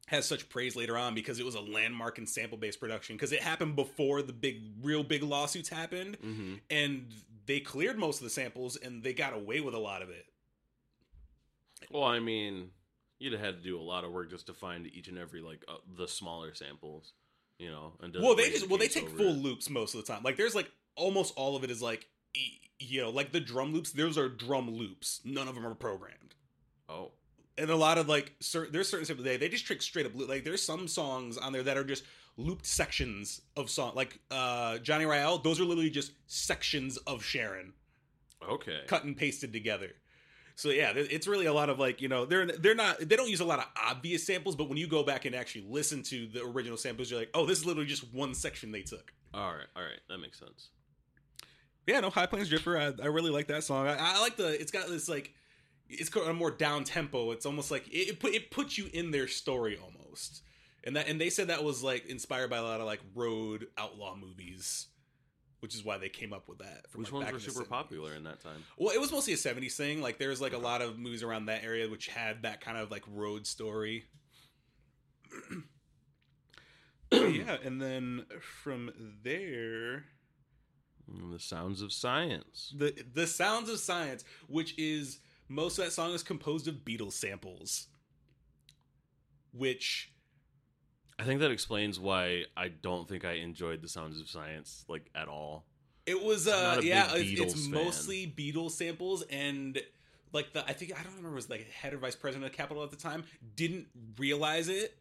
[0.08, 3.32] has such praise later on because it was a landmark and sample based production because
[3.32, 6.60] it happened before the big real big lawsuits happened Mhm.
[6.70, 7.12] and
[7.46, 10.26] they cleared most of the samples and they got away with a lot of it
[11.90, 12.70] Well, I mean,
[13.18, 15.40] you'd have had to do a lot of work just to find each and every
[15.40, 17.12] like uh, the smaller samples,
[17.58, 17.92] you know.
[18.00, 19.38] And well they just well they take full it.
[19.38, 22.06] loops most of the time like there's like almost all of it is like
[22.78, 26.34] you know like the drum loops those are drum loops none of them are programmed
[26.88, 27.12] Oh,
[27.58, 30.14] and a lot of like certain there's certain samples they they just trick straight up
[30.14, 30.28] loop.
[30.28, 32.04] Like there's some songs on there that are just
[32.36, 33.92] looped sections of song.
[33.94, 37.72] Like uh Johnny Ryall, those are literally just sections of Sharon
[38.48, 38.80] okay.
[38.86, 39.92] cut and pasted together.
[40.56, 43.28] So yeah, it's really a lot of like you know they're they're not they don't
[43.28, 46.26] use a lot of obvious samples, but when you go back and actually listen to
[46.26, 49.12] the original samples, you're like, oh, this is literally just one section they took.
[49.34, 50.70] All right, all right, that makes sense.
[51.86, 52.78] Yeah, no, High Plains Drifter.
[52.78, 53.86] I, I really like that song.
[53.86, 55.34] I, I like the it's got this like
[55.90, 57.32] it's a more down tempo.
[57.32, 60.42] It's almost like it, it put it puts you in their story almost.
[60.84, 63.66] And that and they said that was like inspired by a lot of like road
[63.76, 64.86] outlaw movies,
[65.66, 66.88] which is why they came up with that.
[66.88, 67.68] from, Which like, ones were super 70s.
[67.68, 68.62] popular in that time?
[68.78, 70.00] Well, it was mostly a '70s thing.
[70.00, 72.78] Like there was like a lot of movies around that area which had that kind
[72.78, 74.04] of like road story.
[77.12, 78.26] yeah, and then
[78.62, 78.92] from
[79.24, 80.04] there,
[81.10, 82.72] Mm, The Sounds of Science.
[82.76, 87.12] the the sounds of science, which is most of that song is composed of Beatles
[87.14, 87.86] samples,
[89.52, 90.12] which
[91.18, 95.10] I think that explains why I don't think I enjoyed The Sounds of Science like
[95.14, 95.64] at all.
[96.04, 99.80] It was uh yeah, it's, it's mostly Beatles samples and
[100.32, 102.56] like the I think I don't remember it was like head or vice president of
[102.56, 103.86] Capitol at the time didn't
[104.18, 104.96] realize it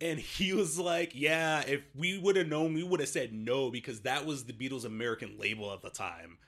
[0.00, 3.70] and he was like, "Yeah, if we would have known, we would have said no
[3.70, 6.38] because that was the Beatles American label at the time."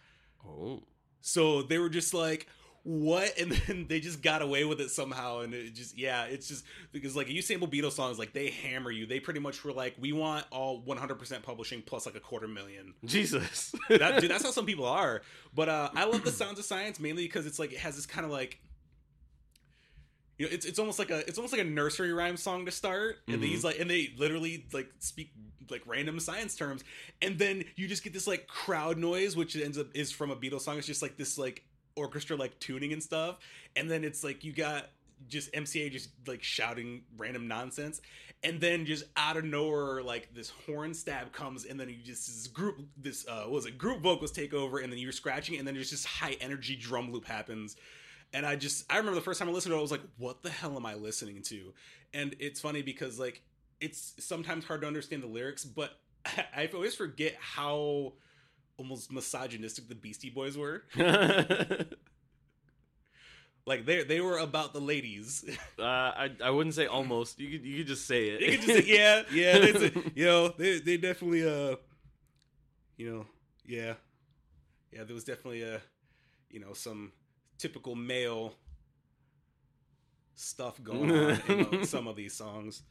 [0.46, 0.82] Oh.
[1.20, 2.46] So they were just like,
[2.88, 6.48] "What?" And then they just got away with it somehow and it just yeah, it's
[6.48, 9.04] just because like you sample Beatles songs like they hammer you.
[9.04, 12.94] They pretty much were like, "We want all 100% publishing plus like a quarter million.
[13.04, 13.72] Jesus.
[13.90, 15.20] that, dude, that's how some people are.
[15.54, 18.06] But uh, I love the sounds of science mainly because it's like it has this
[18.06, 18.58] kind of like,
[20.38, 22.70] you know, it's it's almost like a it's almost like a nursery rhyme song to
[22.70, 23.42] start, and Mhm.
[23.42, 25.32] these like and they literally like speak
[25.70, 26.84] like random science terms,
[27.20, 30.36] and then you just get this like crowd noise, which ends up is from a
[30.36, 30.78] Beatles song.
[30.78, 31.64] It's just like this like
[31.98, 33.38] orchestra like tuning and stuff,
[33.76, 34.88] and then it's like you got
[35.28, 38.00] just MCA just like shouting random nonsense,
[38.44, 42.26] and then just out of nowhere like this horn stab comes and then you just
[42.26, 45.58] this group this uh what was it group vocals take over and then you're scratching
[45.58, 47.76] and then there's just high energy drum loop happens.
[48.32, 50.02] And i just i remember the first time i listened to it i was like
[50.18, 51.72] what the hell am i listening to?
[52.14, 53.42] And it's funny because like
[53.80, 58.12] it's sometimes hard to understand the lyrics but i always forget how
[58.78, 60.84] almost misogynistic the beastie boys were
[63.66, 65.44] like they they were about the ladies
[65.78, 67.38] uh, I I wouldn't say almost.
[67.38, 68.40] You could you could just say it.
[68.40, 69.58] You could just say, yeah, yeah.
[69.58, 71.76] They, say- you know, they they definitely uh,
[72.96, 73.26] you know,
[73.66, 73.94] yeah,
[74.92, 75.04] yeah.
[75.04, 75.80] There was definitely a,
[76.50, 77.12] you know, some
[77.58, 78.54] typical male
[80.34, 82.82] stuff going on in some of these songs.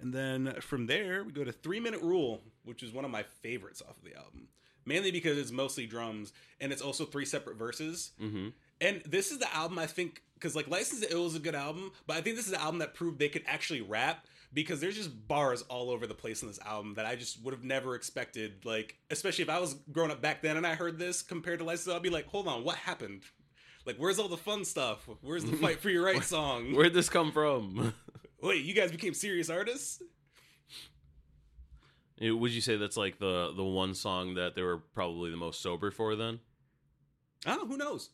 [0.00, 3.22] And then from there, we go to Three Minute Rule, which is one of my
[3.42, 4.48] favorites off of the album.
[4.84, 8.12] Mainly because it's mostly drums and it's also three separate verses.
[8.18, 8.48] hmm
[8.80, 11.54] And this is the album I think because like License to Ill is a good
[11.54, 14.80] album, but I think this is the album that proved they could actually rap because
[14.80, 17.62] there's just bars all over the place in this album that I just would have
[17.62, 18.64] never expected.
[18.64, 21.64] Like especially if I was growing up back then and I heard this compared to
[21.64, 23.22] License, I'd be like, hold on, what happened?
[23.86, 25.08] Like where's all the fun stuff?
[25.20, 26.74] Where's the fight for your right song?
[26.74, 27.92] Where'd this come from?
[28.42, 30.02] Wait, you guys became serious artists?
[32.20, 35.62] Would you say that's like the the one song that they were probably the most
[35.62, 36.16] sober for?
[36.16, 36.40] Then
[37.46, 38.10] Oh, who knows?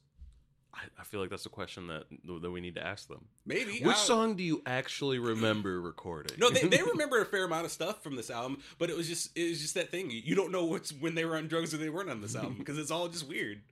[0.73, 2.05] I, I feel like that's a question that
[2.43, 3.25] that we need to ask them.
[3.47, 3.81] Maybe.
[3.81, 6.37] Which I- song do you actually remember recording?
[6.39, 9.09] No, they, they remember a fair amount of stuff from this album, but it was
[9.09, 10.11] just it was just that thing.
[10.11, 12.57] You don't know what's when they were on drugs or they weren't on this album
[12.59, 13.63] because it's all just weird.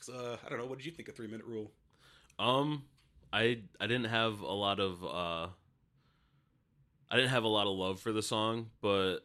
[0.00, 0.66] So uh, I don't know.
[0.66, 1.70] What did you think of Three Minute Rule?
[2.38, 2.84] Um,
[3.32, 5.48] I I didn't have a lot of uh,
[7.10, 9.18] I didn't have a lot of love for the song, but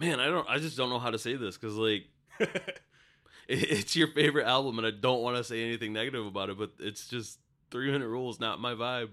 [0.00, 0.48] man, I don't.
[0.48, 2.04] I just don't know how to say this because like
[2.40, 2.48] it,
[3.48, 6.70] it's your favorite album, and I don't want to say anything negative about it, but
[6.78, 7.38] it's just
[7.70, 9.10] Three Minute Rule is not my vibe.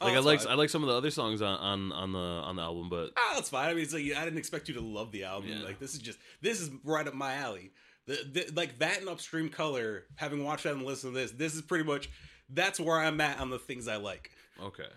[0.00, 0.52] Oh, Like I like fine.
[0.52, 3.10] I like some of the other songs on on on the on the album, but
[3.16, 3.68] Ah, that's fine.
[3.68, 5.50] I mean, it's like I didn't expect you to love the album.
[5.50, 5.64] Yeah.
[5.64, 7.72] Like this is just this is right up my alley.
[8.06, 10.04] The, the, like that and Upstream Color.
[10.16, 12.10] Having watched that and listened to this, this is pretty much
[12.50, 14.30] that's where I'm at on the things I like.
[14.62, 14.88] okay.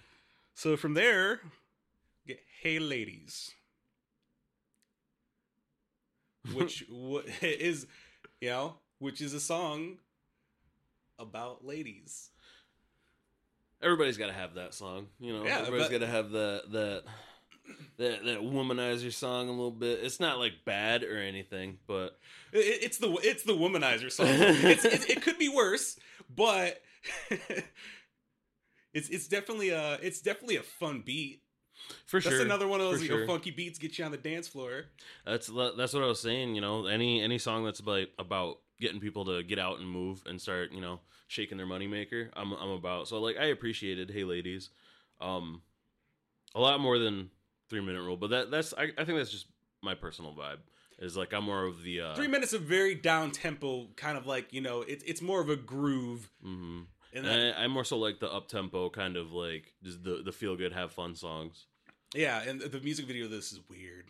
[0.55, 1.39] So from there,
[2.26, 3.51] get Hey Ladies,
[6.54, 7.88] which wha- is,
[8.41, 9.98] you know, which is a song
[11.20, 12.30] about ladies.
[13.82, 15.45] Everybody's got to have that song, you know.
[15.45, 17.04] Yeah, everybody's got to have that that
[17.98, 20.00] that that womanizer song a little bit.
[20.02, 22.18] It's not like bad or anything, but
[22.52, 24.28] It, it's the it's the womanizer song.
[24.30, 26.00] it's, it's, it could be worse,
[26.36, 26.82] but
[28.93, 31.41] it's it's definitely a it's definitely a fun beat.
[32.05, 33.27] For That's sure, That's another one of those you know, sure.
[33.27, 34.85] funky beats get you on the dance floor.
[35.25, 36.55] That's that's what I was saying.
[36.55, 40.23] You know, any any song that's about about getting people to get out and move
[40.25, 42.29] and start, you know, shaking their moneymaker.
[42.33, 43.07] I'm I'm about.
[43.07, 44.69] So like, I appreciated Hey Ladies,
[45.21, 45.61] um,
[46.55, 47.29] a lot more than
[47.69, 48.17] Three Minute Rule.
[48.17, 49.47] But that that's I, I think that's just
[49.81, 50.59] my personal vibe.
[50.99, 54.25] Is like I'm more of the uh, Three minutes of very down tempo, kind of
[54.25, 56.29] like you know, it's it's more of a groove.
[56.43, 56.85] mhm.
[57.13, 60.21] And And I, I'm more so like the up tempo kind of like just the
[60.23, 61.65] the feel good, have fun songs.
[62.16, 64.05] Yeah, and the music video of this is weird.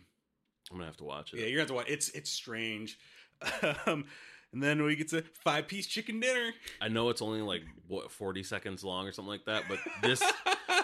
[0.70, 1.40] I'm gonna have to watch it.
[1.40, 1.88] Yeah, you're gonna have to watch.
[1.88, 2.98] It's it's strange.
[3.86, 4.04] um,
[4.52, 6.52] and then we get to five piece chicken dinner.
[6.80, 10.22] I know it's only like what 40 seconds long or something like that, but this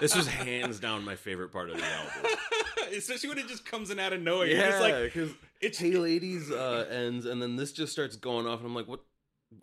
[0.00, 2.30] this was hands down my favorite part of the album.
[2.96, 4.46] especially when it just comes in out of nowhere.
[4.46, 8.46] You're just like because it's Hey Ladies uh, ends, and then this just starts going
[8.46, 9.00] off, and I'm like, what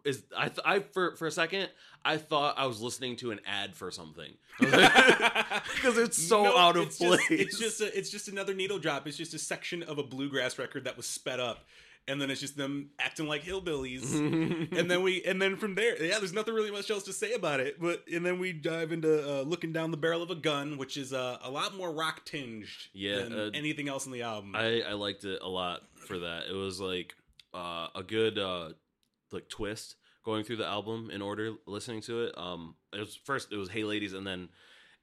[0.05, 0.23] is?
[0.35, 1.69] I th- I for for a second
[2.03, 6.75] I thought I was listening to an ad for something because it's so Nope, out
[6.77, 7.19] of it's place.
[7.27, 9.07] Just, it's just a, it's just another needle drop.
[9.07, 11.65] It's just a section of a bluegrass record that was sped up,
[12.07, 14.11] and then it's just them acting like hillbillies.
[14.77, 17.33] and then we and then from there, yeah, there's nothing really much else to say
[17.33, 17.79] about it.
[17.79, 20.97] But and then we dive into uh, looking down the barrel of a gun, which
[20.97, 24.55] is uh, a lot more rock tinged Yeah, than uh, anything else in the album.
[24.55, 26.45] I I liked it a lot for that.
[26.49, 27.13] It was like
[27.53, 28.69] uh, a good uh,
[29.31, 32.37] like twist going through the album in order, listening to it.
[32.37, 34.49] Um, it was first it was Hey Ladies, and then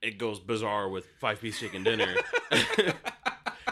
[0.02, 2.14] it goes bizarre with Five Piece Chicken Dinner.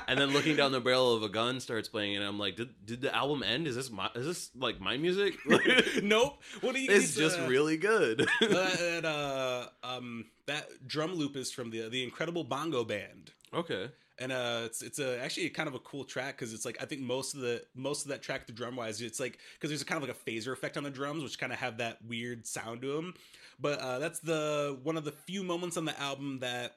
[0.09, 2.71] and then looking down the barrel of a gun starts playing, and I'm like, did
[2.85, 3.67] did the album end?
[3.67, 5.35] Is this my is this like my music?
[6.03, 6.43] nope.
[6.61, 6.91] What do you?
[6.91, 8.23] it's just uh, really good.
[8.23, 13.33] uh, that uh, um that drum loop is from the the Incredible Bongo Band.
[13.53, 13.91] okay.
[14.19, 16.87] And uh it's it's a actually kind of a cool track because it's like i
[16.87, 19.83] think most of the most of that track the drum wise it's like because there's
[19.83, 21.99] a kind of like a phaser effect on the drums which kind of have that
[22.05, 23.15] weird sound to them
[23.61, 26.77] but uh that's the one of the few moments on the album that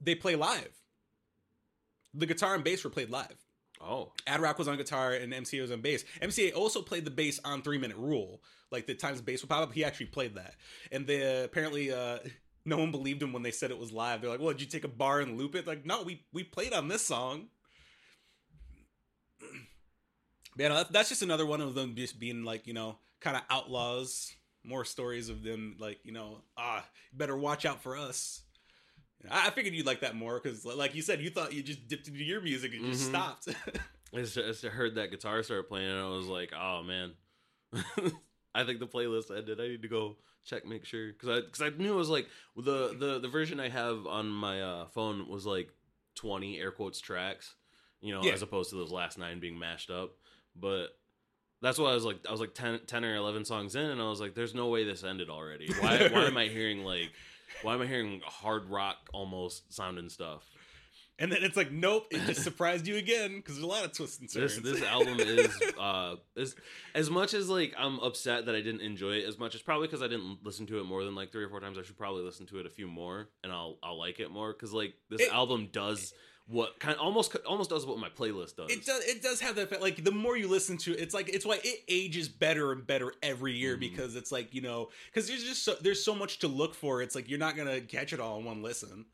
[0.00, 0.70] they play live
[2.14, 3.36] the guitar and bass were played live
[3.80, 6.04] Oh, Ad Rock was on guitar and MCA was on bass.
[6.20, 8.42] MCA also played the bass on Three Minute Rule.
[8.70, 10.54] Like the times bass would pop up, he actually played that.
[10.90, 12.18] And they apparently uh,
[12.68, 14.20] no one believed him when they said it was live.
[14.20, 16.44] They're like, "Well, did you take a bar and loop it?" Like, no, we we
[16.44, 17.48] played on this song.
[20.56, 23.42] Man, that, that's just another one of them just being like you know kind of
[23.50, 24.32] outlaws.
[24.64, 28.42] More stories of them like you know ah better watch out for us.
[29.30, 31.88] I I figured you'd like that more because, like you said, you thought you just
[31.88, 33.08] dipped into your music and just Mhm.
[33.08, 33.48] stopped.
[34.14, 37.12] I just, I just heard that guitar start playing, and I was like, oh man.
[38.54, 39.60] I think the playlist ended.
[39.60, 42.26] I need to go check, make sure, because I because I knew it was like
[42.56, 45.70] the the the version I have on my uh, phone was like
[46.14, 47.54] twenty air quotes tracks,
[48.00, 48.32] you know, Yeah.
[48.32, 50.10] as opposed to those last nine being mashed up.
[50.56, 50.88] But
[51.60, 54.00] that's why I was like, I was like 10, 10 or eleven songs in, and
[54.00, 55.72] I was like, there's no way this ended already.
[55.80, 57.10] Why why am I hearing like
[57.62, 60.42] why am I hearing hard rock almost sounding stuff?
[61.20, 63.92] And then it's like, nope, it just surprised you again because there's a lot of
[63.92, 64.60] twists and turns.
[64.62, 66.54] this album is uh is
[66.94, 69.54] as much as like I'm upset that I didn't enjoy it as much.
[69.54, 71.76] It's probably because I didn't listen to it more than like three or four times.
[71.78, 74.52] I should probably listen to it a few more, and I'll I'll like it more
[74.52, 76.14] because like this It- album does
[76.50, 78.70] what kind almost almost does what my playlist does.
[78.70, 79.04] it does.
[79.04, 79.82] It does have that effect.
[79.82, 82.86] Like the more you listen to it, it's like it's why it ages better and
[82.86, 83.80] better every year Mhm.
[83.80, 87.02] because it's like you know because there's just so, there's so much to look for.
[87.02, 89.04] It's like you're not gonna catch it all in one listen.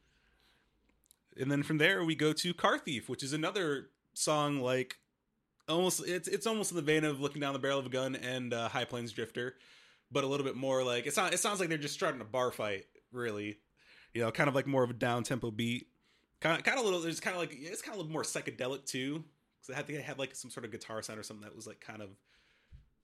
[1.39, 4.99] And then from there we go to Car Thief, which is another song like
[5.69, 8.15] almost it's it's almost in the vein of looking down the barrel of a gun
[8.15, 9.57] and uh, High Plains Drifter,
[10.11, 11.33] but a little bit more like it's not.
[11.33, 13.59] It sounds like they're just starting a bar fight, really.
[14.13, 15.89] You know, kind of like more of a down tempo beat.
[16.41, 17.01] Kind of, kind of little.
[17.01, 19.25] There's kind of like it's kind of a little more psychedelic too,
[19.61, 21.67] because I think it had like some sort of guitar sound or something that was
[21.67, 22.11] like kind of,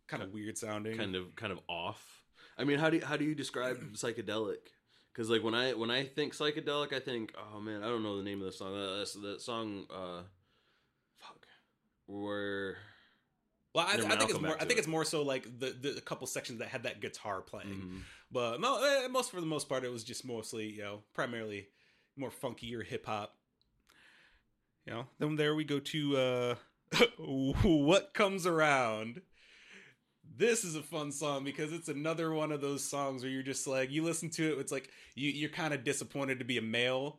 [0.06, 0.96] kind of weird sounding.
[0.96, 2.22] kind of kind of off.
[2.58, 4.58] I mean, how do you, how do you describe psychedelic?
[5.12, 8.16] Because like when I when I think psychedelic, I think oh man, I don't know
[8.16, 8.74] the name of the song.
[8.74, 9.86] Uh, that's the song.
[9.92, 10.22] uh
[11.18, 11.46] Fuck.
[12.06, 12.76] Where
[13.74, 14.54] Well, I, I think it's more.
[14.54, 14.78] I think it.
[14.78, 17.68] it's more so like the the couple sections that had that guitar playing.
[17.68, 18.00] Mhm.
[18.30, 21.68] But mo- eh, most for the most part, it was just mostly you know primarily
[22.16, 23.36] more funky or hip hop.
[24.86, 26.54] You know, then there we go to uh
[27.18, 29.22] what comes around.
[30.40, 33.66] This is a fun song because it's another one of those songs where you're just
[33.66, 36.62] like you listen to it, it's like you you're kind of disappointed to be a
[36.62, 37.18] male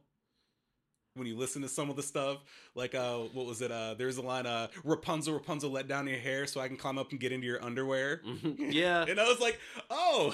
[1.13, 2.39] when you listen to some of the stuff.
[2.73, 3.71] Like uh what was it?
[3.71, 6.97] Uh there's a line uh Rapunzel, Rapunzel, let down your hair so I can climb
[6.97, 8.21] up and get into your underwear.
[8.25, 8.73] Mhm.
[8.73, 9.59] yeah, And I was like,
[9.91, 10.33] oh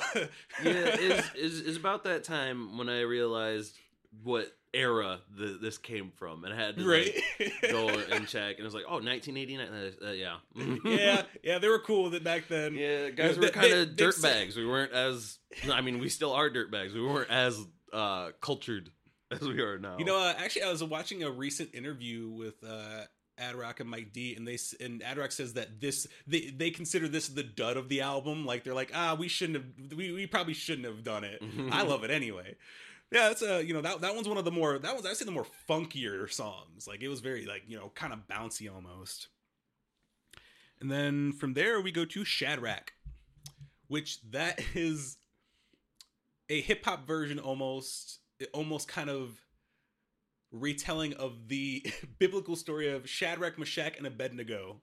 [0.63, 0.71] yeah.
[0.97, 3.75] Is is is about that time when I realized
[4.23, 7.11] what era the, this came from, and I had to right.
[7.39, 9.67] like, go and check, and it was like, oh, 1989.
[9.67, 10.38] Uh, uh, yeah,
[10.86, 12.75] yeah, yeah, they were cool with it back then.
[12.75, 14.55] Yeah, guys were kind of dirt bags.
[14.55, 15.39] We weren't as.
[15.71, 16.93] I mean, we still are dirt bags.
[16.93, 17.59] We weren't as
[17.91, 18.91] uh, cultured
[19.32, 19.97] as we are now.
[19.97, 23.01] You know, uh, actually, I was watching a recent interview with uh,
[23.41, 27.28] Adrock and Mike D, and they and Adrock says that this they they consider this
[27.28, 28.45] the dud of the album.
[28.45, 31.41] Like they're like, ah, we shouldn't have, we, we probably shouldn't have done it.
[31.71, 32.55] I love it anyway.
[33.11, 35.13] Yeah, it's a you know that that one's one of the more that was I
[35.13, 36.87] say the more funkier songs.
[36.87, 39.29] Like it was very like you know kind of bouncy almost.
[40.79, 42.93] And then from there we go to Shadrach,
[43.87, 45.17] which that is
[46.49, 48.19] a hip hop version almost,
[48.53, 49.39] almost kind of
[50.51, 51.85] retelling of the
[52.19, 54.81] biblical story of Shadrach, Meshach, and Abednego.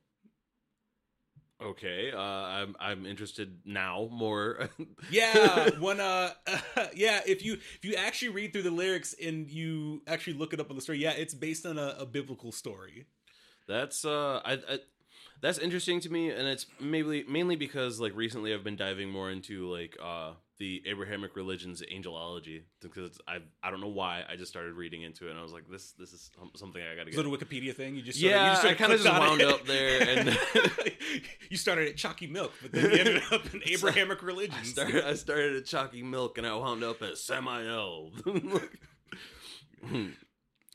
[1.62, 4.68] Okay, uh, I'm I'm interested now more.
[5.10, 6.32] yeah, when uh,
[6.94, 10.60] yeah, if you if you actually read through the lyrics and you actually look it
[10.60, 13.06] up on the story, yeah, it's based on a, a biblical story.
[13.68, 14.78] That's uh, I, I
[15.44, 19.30] that's interesting to me, and it's maybe mainly because like recently I've been diving more
[19.30, 24.50] into like uh the Abrahamic religions angelology because I I don't know why I just
[24.50, 27.10] started reading into it and I was like this this is something I got to
[27.10, 27.20] get.
[27.20, 27.94] It Wikipedia thing?
[27.94, 29.48] You just yeah, you just I kind of just wound it.
[29.48, 30.38] up there and
[31.50, 34.78] you started at Chalky Milk, but then you ended up in Abrahamic religions.
[34.78, 38.12] I started, I started at Chalky Milk and I wound up at Samael.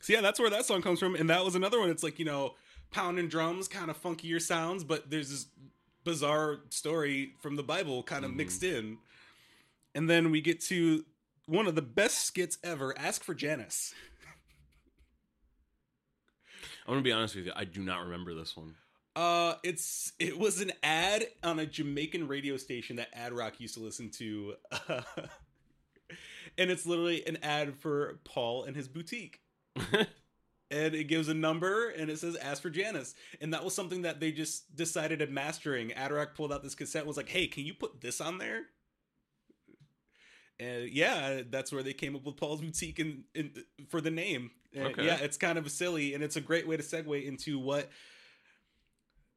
[0.00, 1.90] so yeah, that's where that song comes from, and that was another one.
[1.90, 2.54] It's like you know
[2.90, 5.46] pounding drums, kind of funkier sounds, but there's this
[6.04, 8.38] bizarre story from the Bible kind of mm-hmm.
[8.38, 8.98] mixed in.
[9.94, 11.04] And then we get to
[11.46, 13.94] one of the best skits ever Ask for Janice.
[16.86, 17.52] I'm gonna be honest with you.
[17.54, 18.74] I do not remember this one.
[19.16, 23.74] Uh, it's it was an ad on a Jamaican radio station that Ad Rock used
[23.74, 24.54] to listen to,
[24.88, 25.02] uh,
[26.58, 29.40] and it's literally an ad for Paul and his boutique.
[30.70, 33.14] and it gives a number and it says ask for Janice.
[33.40, 35.92] And that was something that they just decided at mastering.
[35.92, 38.62] Ad pulled out this cassette was like, hey, can you put this on there?
[40.60, 43.24] And yeah, that's where they came up with Paul's Boutique and,
[43.88, 44.50] for the name.
[44.76, 45.04] Okay.
[45.04, 47.90] Yeah, it's kind of silly and it's a great way to segue into what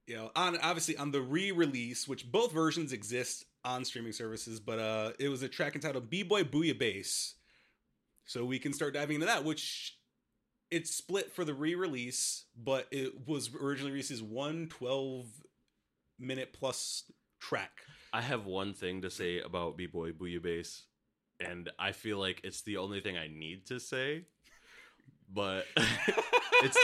[0.06, 4.78] you know on obviously on the re-release, which both versions exist on streaming services, but
[4.78, 7.34] uh it was a track entitled B-Boy Bouillabaisse.
[8.26, 9.98] So we can start diving into that, which
[10.74, 15.28] it's split for the re-release, but it was originally released as one 12
[16.20, 17.04] minute plus
[17.40, 17.82] track.
[18.12, 20.82] I have one thing to say about B-Boy Bouillabaisse,
[21.40, 24.26] and I feel like it's the only thing I need to say.
[25.32, 25.66] But
[26.64, 26.78] it's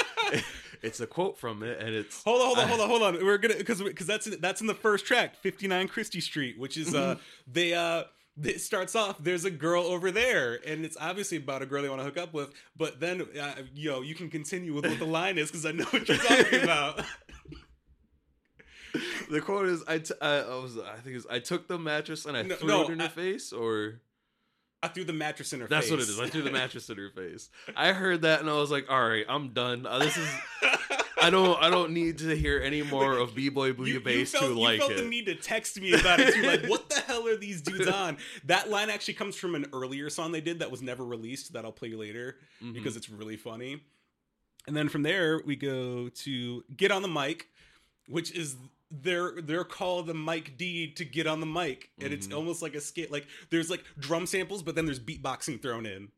[0.82, 3.26] it's a quote from it, and it's hold on, hold on, hold on, hold on.
[3.26, 6.78] We're gonna because because that's that's in the first track, fifty nine Chrystie Street, which
[6.78, 7.18] is uh
[7.48, 8.04] they uh
[8.44, 11.90] it starts off there's a girl over there and it's obviously about a girl they
[11.90, 15.06] want to hook up with but then uh, yo you can continue with what the
[15.06, 17.04] line is because i know what you're talking about
[19.30, 22.26] the quote is I, t- I, I was i think was, i took the mattress
[22.26, 24.02] and i no, threw no, it in I, her face or
[24.82, 25.98] I threw the mattress in her That's face.
[25.98, 26.30] That's what it is.
[26.30, 27.50] I threw the mattress in her face.
[27.76, 29.86] I heard that and I was like, "All right, I'm done.
[29.86, 30.30] Uh, this is
[31.22, 34.74] I don't I don't need to hear any more of B Boy Bouillabaisse to like
[34.74, 35.04] You felt it.
[35.04, 36.44] the need to text me about it too.
[36.44, 38.18] Like, what the hell are these dudes on?
[38.46, 41.66] That line actually comes from an earlier song they did that was never released that
[41.66, 42.74] I'll play later mm-hmm.
[42.74, 43.82] because it's really funny.
[44.68, 47.48] And then from there we go to Get on the Mic,
[48.08, 48.56] which is
[48.92, 52.14] they're they're called the Mike D to get on the mic, and mm-hmm.
[52.14, 53.12] it's almost like a skit.
[53.12, 56.10] Like there's like drum samples, but then there's beatboxing thrown in.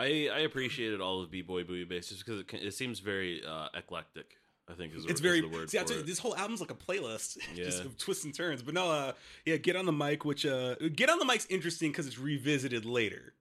[0.00, 3.68] I I appreciated all of B Boy Bouillabaisse just because it, it seems very uh,
[3.74, 4.36] eclectic.
[4.68, 5.70] I think is, it's very is the word.
[5.70, 6.06] See, for it.
[6.06, 7.64] this whole album's like a playlist, yeah.
[7.64, 8.62] just of twists and turns.
[8.62, 9.12] But no, uh,
[9.44, 10.24] yeah, get on the mic.
[10.24, 13.34] Which uh, get on the mic's interesting because it's revisited later.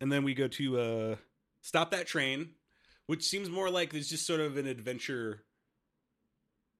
[0.00, 1.16] And then we go to uh,
[1.60, 2.50] stop that train,
[3.06, 5.42] which seems more like it's just sort of an adventure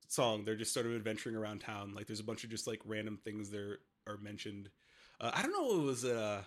[0.08, 0.44] song.
[0.44, 1.94] They're just sort of adventuring around town.
[1.94, 4.68] Like there's a bunch of just like random things there are mentioned.
[5.20, 5.80] Uh, I don't know.
[5.80, 6.42] It was uh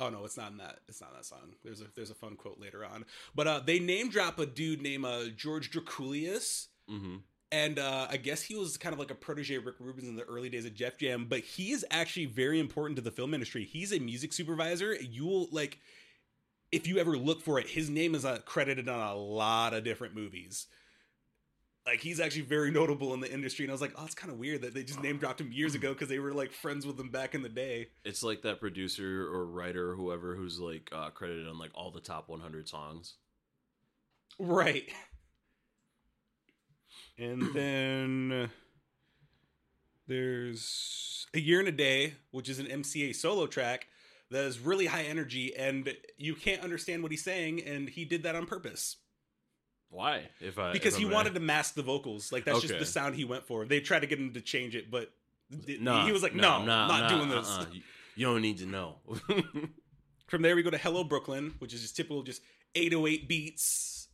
[0.00, 0.80] Oh no, it's not in that.
[0.88, 1.54] It's not in that song.
[1.64, 4.80] There's a there's a fun quote later on, but uh, they name drop a dude
[4.80, 7.16] named uh, George Drakoulias, mm-hmm.
[7.50, 10.16] and uh, I guess he was kind of like a protege of Rick Rubin's in
[10.16, 11.26] the early days of Def Jam.
[11.28, 13.64] But he is actually very important to the film industry.
[13.64, 14.94] He's a music supervisor.
[14.94, 15.78] You will like
[16.70, 19.84] if you ever look for it, his name is uh, credited on a lot of
[19.84, 20.66] different movies
[21.88, 24.30] like he's actually very notable in the industry and i was like oh it's kind
[24.30, 26.86] of weird that they just name dropped him years ago because they were like friends
[26.86, 27.88] with him back in the day.
[28.04, 31.90] It's like that producer or writer or whoever who's like uh, credited on like all
[31.90, 33.14] the top 100 songs.
[34.38, 34.84] Right.
[37.18, 38.50] And then
[40.06, 43.86] there's a year and a day which is an mca solo track
[44.30, 48.22] that is really high energy and you can't understand what he's saying and he did
[48.22, 48.96] that on purpose
[49.90, 50.28] why?
[50.40, 52.68] If I because if he wanted to mask the vocals, like that's okay.
[52.68, 53.64] just the sound he went for.
[53.64, 55.10] They tried to get him to change it, but
[55.50, 57.48] nah, he was like, "No, nah, nah, not doing this.
[57.48, 57.66] Uh-uh.
[58.14, 58.96] You don't need to know."
[60.26, 62.42] From there, we go to "Hello Brooklyn," which is just typical, just
[62.74, 64.08] 808 beats.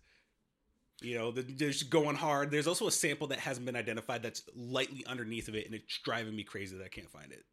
[1.03, 2.51] You know, they're just going hard.
[2.51, 5.99] There's also a sample that hasn't been identified that's lightly underneath of it, and it's
[5.99, 7.45] driving me crazy that I can't find it.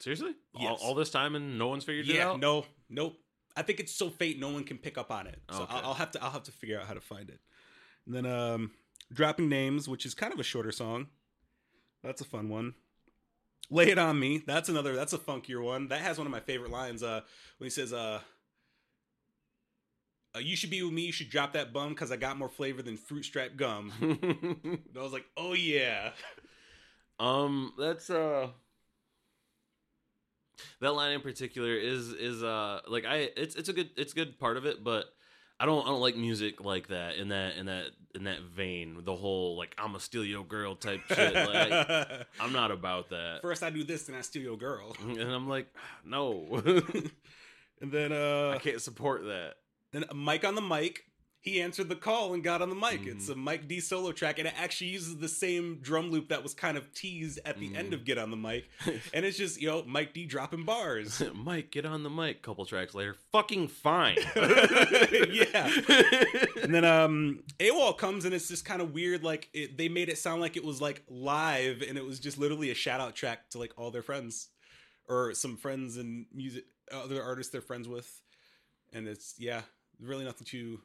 [0.00, 0.32] Seriously?
[0.58, 0.78] Yes.
[0.80, 2.40] All, all, this time and no one's figured yeah, it out?
[2.40, 3.16] No, nope.
[3.56, 5.40] I think it's so fate no one can pick up on it.
[5.50, 5.74] So okay.
[5.76, 7.40] I'll, I'll, have to I'll have to figure out how to find it.
[8.06, 8.70] And then um
[9.12, 11.06] Dropping Names, which is kind of a shorter song.
[12.02, 12.74] That's a fun one.
[13.70, 14.42] Lay It On Me.
[14.46, 15.88] That's another, that's a funkier one.
[15.88, 17.20] That has one of my favorite lines uh,
[17.58, 18.20] when he says, uh,
[20.34, 21.06] uh, you should be with me.
[21.06, 23.92] You should drop that bum because I got more flavor than fruit stripe gum.
[24.96, 26.10] I was like, oh yeah.
[27.18, 28.48] um, that's uh,
[30.80, 34.16] that line in particular is is uh like I it's it's a good it's a
[34.16, 35.06] good part of it, but
[35.58, 39.02] I don't I don't like music like that in that in that in that vein.
[39.04, 41.34] The whole like I'm a steal your girl type shit.
[41.34, 43.38] Like I'm not about that.
[43.42, 44.94] First I do this, then I steal your girl.
[45.02, 45.68] And I'm like,
[46.04, 46.62] no,
[47.80, 49.54] And then uh I can't support that.
[49.92, 51.04] then Mike on the mic.
[51.46, 53.02] He answered the call and got on the mic.
[53.02, 53.06] Mhm.
[53.06, 56.42] It's a Mike D solo track, and it actually uses the same drum loop that
[56.42, 57.94] was kind of teased at the end Mhm.
[57.94, 58.68] of Get on the Mic.
[59.14, 61.22] And it's just, you know, Mike D dropping bars.
[61.34, 62.42] Mike, get on the mic.
[62.42, 64.18] Couple tracks later, fucking fine.
[65.30, 65.70] Yeah.
[66.62, 70.08] and then um AWOL comes and it's just kind of weird like it, they made
[70.08, 73.14] it sound like it was like live and it was just literally a shout out
[73.14, 74.48] track to like all their friends
[75.08, 78.20] or some friends and music other artists they're friends with
[78.92, 79.62] and it's yeah
[80.00, 80.80] really nothing too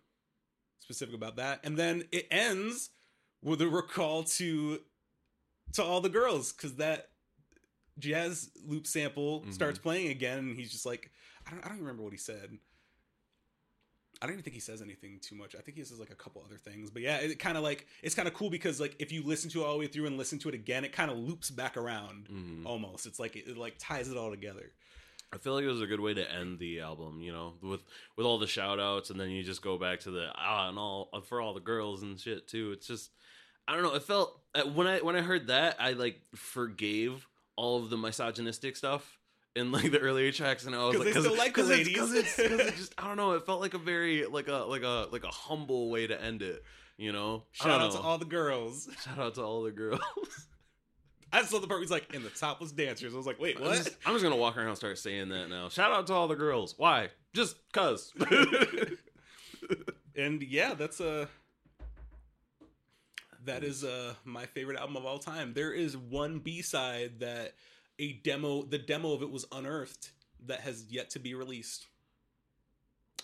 [0.81, 2.89] specific about that and then it ends
[3.41, 4.79] with a recall to
[5.73, 7.07] to all the girls because that
[7.99, 9.53] jazz loop sample Mhm.
[9.53, 11.11] starts playing again and he's just like
[11.47, 12.57] I don't, I don't remember what he said
[14.21, 15.55] I don't even think he says anything too much.
[15.55, 17.87] I think he says like a couple other things, but yeah, it kind of like
[18.03, 20.05] it's kind of cool because like if you listen to it all the way through
[20.05, 22.63] and listen to it again, it kind of loops back around Mhm.
[22.65, 23.07] almost.
[23.07, 24.73] It's like it, it like ties it all together.
[25.33, 27.81] I feel like it was a good way to end the album, you know, with
[28.17, 30.77] with all the shout outs and then you just go back to the ah and
[30.77, 32.71] all for all the girls and shit too.
[32.71, 33.11] It's just
[33.67, 37.27] I don't know, it felt uh, when I when I heard that, I like forgave
[37.55, 39.19] all of the misogynistic stuff
[39.55, 41.97] in like the earlier tracks and I was like still like the cause it's, ladies.
[41.97, 44.65] cause it's, cause it just I don't know, it felt like a very like a
[44.65, 46.63] like a like a humble way to end it,
[46.97, 47.43] you know.
[47.51, 48.89] Shout out to all the girls.
[49.03, 50.01] shout out to all the girls.
[51.33, 53.13] I saw the part where he's like in the topless dancers.
[53.13, 53.77] I was like, wait, I'm what?
[53.77, 55.69] just, I'm just gonna walk around and start saying that now.
[55.69, 56.75] Shout out to all the girls.
[56.77, 57.09] Why?
[57.33, 58.11] Just cause.
[60.15, 61.27] and yeah, that's uh
[63.45, 65.53] that is uh my favorite album of all time.
[65.53, 67.53] There is one B side that
[67.99, 70.11] a demo, the demo of it was unearthed
[70.47, 71.87] that has yet to be released.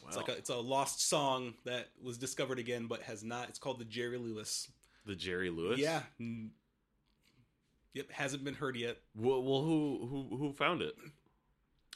[0.08, 3.50] It's like a, it's a lost song that was discovered again, but has not.
[3.50, 4.72] It's called the Jerry Lewis.
[5.06, 5.80] the Jerry Lewis.
[5.80, 6.02] Yeah.
[7.98, 8.98] Yep, hasn't been heard yet.
[9.16, 10.96] Well, well, who who who found it?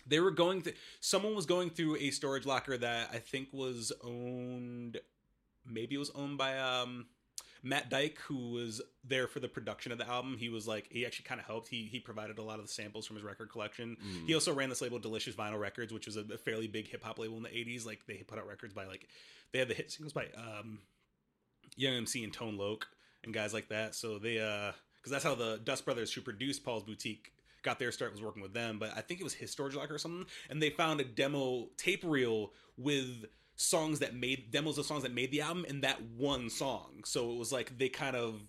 [0.07, 3.91] They were going th- someone was going through a storage locker that I think was
[4.03, 4.99] owned
[5.63, 7.05] maybe it was owned by um
[7.61, 10.37] Matt Dike who was there for the production of the album.
[10.39, 11.67] He was like he actually kind of helped.
[11.67, 13.95] He he provided a lot of the samples from his record collection.
[14.03, 14.25] Mm.
[14.25, 17.03] He also ran this label Delicious Vinyl Records, which was a, a fairly big hip
[17.03, 17.85] hop label in the 80s.
[17.85, 19.07] Like they put out records by like
[19.51, 20.79] they had the hit singles by um
[21.75, 22.87] Young MC and Tone Loc
[23.23, 23.93] and guys like that.
[23.93, 24.71] So they uh
[25.01, 27.33] because that's how the Dust Brothers who produced Paul's Boutique
[27.63, 28.77] got their start was working with them.
[28.79, 31.69] But I think it was his storage locker or something, and they found a demo
[31.77, 33.25] tape reel with
[33.55, 37.03] songs that made demos of songs that made the album and that one song.
[37.05, 38.41] So it was like they kind of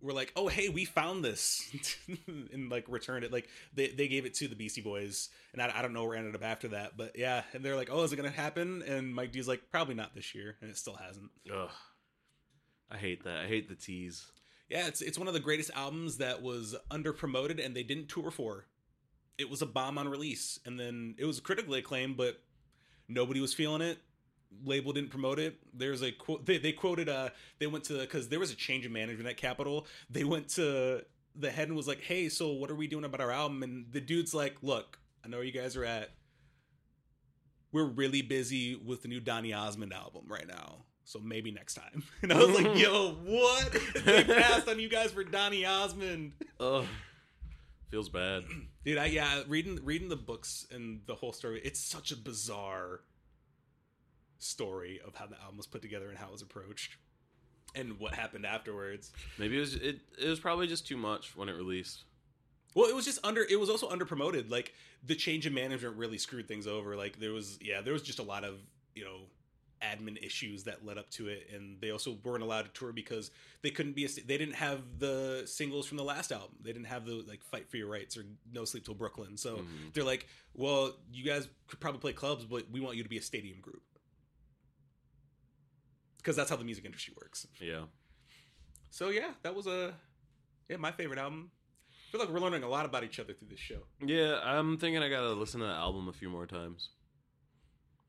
[0.00, 1.70] were like, "Oh, hey, we found this,"
[2.26, 3.32] and like returned it.
[3.32, 6.14] Like they they gave it to the Beastie Boys, and I, I don't know where
[6.14, 8.82] it ended up after that, but yeah, and they're like, "Oh, is it gonna happen?"
[8.82, 11.30] And Mike D's like, "Probably not this year," and it still hasn't.
[11.52, 11.70] Ugh.
[12.90, 13.40] I hate that.
[13.40, 14.30] I hate the tease.
[14.68, 18.08] Yeah, it's it's one of the greatest albums that was under promoted and they didn't
[18.08, 18.66] tour for.
[19.38, 22.40] It was a bomb on release, and then it was critically acclaimed, but
[23.08, 23.98] nobody was feeling it.
[24.64, 25.58] Label didn't promote it.
[25.72, 28.84] There's a quote they, they quoted uh they went to because there was a change
[28.84, 29.86] of management at Capitol.
[30.10, 31.02] They went to
[31.34, 33.86] the head and was like, "Hey, so what are we doing about our album?" And
[33.90, 36.10] the dude's like, "Look, I know where you guys are at.
[37.72, 42.02] We're really busy with the new Donny Osmond album right now." So maybe next time.
[42.22, 43.74] And I was like, yo, what?
[44.04, 46.32] They passed on you guys for Donny Osmond.
[46.60, 46.84] Ugh.
[47.90, 48.44] Feels bad.
[48.84, 53.00] Dude, I yeah, reading reading the books and the whole story, it's such a bizarre
[54.36, 56.98] story of how the album was put together and how it was approached.
[57.74, 59.10] And what happened afterwards.
[59.38, 62.04] Maybe it was it, it was probably just too much when it released.
[62.74, 64.50] Well, it was just under it was also under promoted.
[64.50, 66.96] Like the change in management really screwed things over.
[66.96, 68.58] Like there was yeah, there was just a lot of,
[68.94, 69.20] you know,
[69.82, 73.30] admin issues that led up to it and they also weren't allowed to tour because
[73.62, 76.86] they couldn't be a, they didn't have the singles from the last album they didn't
[76.86, 79.92] have the like fight for your rights or no sleep till brooklyn so Mhm.
[79.94, 83.18] they're like well you guys could probably play clubs but we want you to be
[83.18, 83.82] a stadium group
[86.16, 87.82] because that's how the music industry works Yeah.
[88.90, 89.94] so yeah that was a
[90.68, 91.50] yeah my favorite album
[91.90, 94.76] i feel like we're learning a lot about each other through this show Yeah, I'm
[94.78, 96.90] thinking I gotta listen to the album a few more times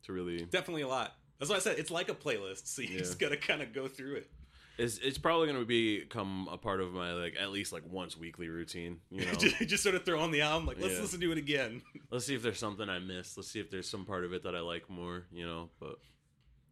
[0.03, 0.37] to really.
[0.45, 2.97] definitely a lot that's what i said it's like a playlist so you Yeah.
[2.99, 4.29] just gotta kind of go through it
[4.77, 8.15] It's, it's probably going to become a part of my like at least like once
[8.15, 9.01] weekly routine.
[9.11, 11.01] You know, just, just sort of throw on the album, like let's Yeah.
[11.01, 11.81] listen to it again.
[12.11, 13.35] let's see if there's something I missed.
[13.35, 15.25] Let's see if there's some part of it that I like more.
[15.33, 15.99] You know, but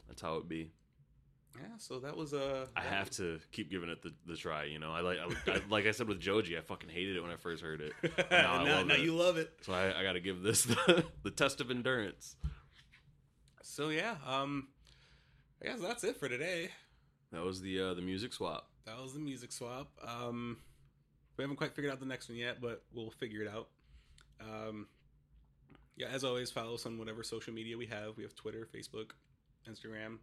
[0.08, 0.72] that's how it be.
[1.60, 4.64] Yeah, so that was uh, I have to keep giving it the, the try.
[4.64, 7.22] You know, I like I, I, like I said with Joji, I fucking hated it
[7.22, 7.92] when I first heard it.
[8.32, 9.02] now, I now, it.
[9.02, 9.52] you love it.
[9.64, 12.38] So I, I got to give this the, the test of endurance.
[13.70, 14.70] So yeah, um,
[15.62, 16.70] I guess that's it for today.
[17.32, 18.70] That was the uh, the music swap.
[18.86, 19.90] That was the music swap.
[20.06, 20.58] Um,
[21.36, 23.68] we haven't quite figured out the next one yet, but we'll figure it out.
[24.42, 24.88] Um,
[25.98, 28.16] yeah, as always, follow us on whatever social media we have.
[28.18, 29.12] We have Twitter, Facebook,
[29.70, 30.18] Instagram.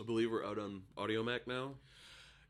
[0.00, 1.70] I believe we're out on Audio Mac now.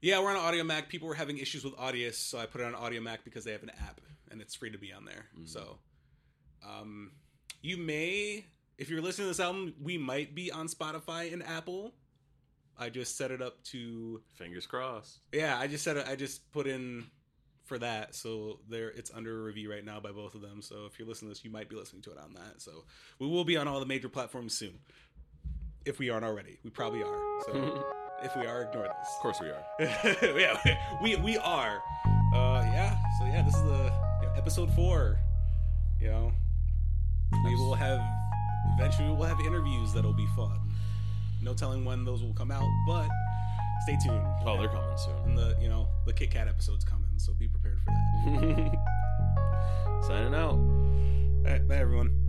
[0.03, 0.89] Yeah, we're on Audiomack.
[0.89, 3.63] People were having issues with Audius, so I put it on Audiomack because they have
[3.63, 5.27] an app and it's free to be on there.
[5.39, 5.49] Mhm.
[5.49, 5.79] So,
[6.67, 7.13] um,
[7.63, 8.45] you may,
[8.79, 11.95] if you're listening to this album, we might be on Spotify and Apple.
[12.79, 15.21] I just set it up to Fingers crossed.
[15.33, 17.07] Yeah, I just said I just put in
[17.65, 20.61] for that, so there it's under review right now by both of them.
[20.61, 22.61] So if you're listening to this, you might be listening to it on that.
[22.61, 22.85] So
[23.19, 24.79] we will be on all the major platforms soon,
[25.87, 26.59] if we aren't already.
[26.65, 27.19] We probably are.
[27.47, 27.87] So
[28.23, 29.09] if we are, ignore this.
[29.17, 29.65] Of course we are.
[30.39, 31.83] yeah, we we are.
[32.35, 32.95] Uh, yeah.
[33.19, 35.19] So yeah, this is the you know, episode four.
[35.99, 36.33] You know,
[37.43, 38.01] we will have
[38.79, 40.59] eventually we'll have interviews that'll be fun.
[41.43, 43.09] No telling when those will come out, but
[43.83, 44.25] stay tuned.
[44.45, 45.17] Oh, they're coming soon.
[45.25, 48.77] And the you know the Kit Kat episode's coming, so be prepared for that.
[50.07, 50.55] Signing out.
[50.55, 52.26] All right, bye everyone.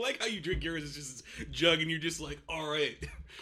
[0.02, 2.96] like how you drink yours is just jug, and you're just like, all right,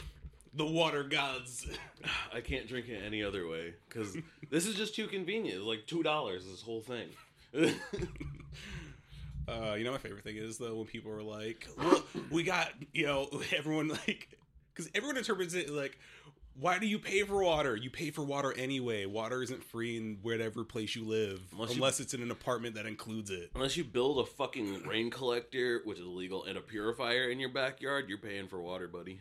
[0.54, 1.66] the water gods.
[2.34, 4.16] I can't drink it any other way because
[4.50, 5.64] this is just too convenient.
[5.64, 6.46] Like two dollars.
[6.46, 7.08] This whole thing.
[9.48, 12.68] Uh, you know, my favorite thing is though when people are like, "Well, we got
[12.92, 14.28] you know everyone like,"
[14.74, 15.98] because everyone interprets it like,
[16.60, 17.76] "Why do you pay for water?
[17.76, 19.06] You pay for water anyway.
[19.06, 22.74] Water isn't free in whatever place you live, Unless unless, you- it's in an apartment
[22.74, 26.60] that includes it." Unless you build a fucking rain collector, which is illegal, and a
[26.60, 29.20] purifier in your backyard, you're paying for water, buddy.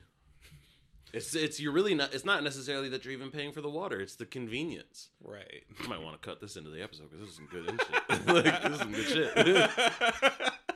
[1.13, 2.13] It's it's you're really not.
[2.13, 4.01] It's not necessarily that you're even paying for the water.
[4.01, 5.07] It's the convenience.
[5.23, 5.63] Right.
[5.81, 8.27] You might want to cut this into the episode because this is some good shit.
[8.45, 10.51] like this is some good shit.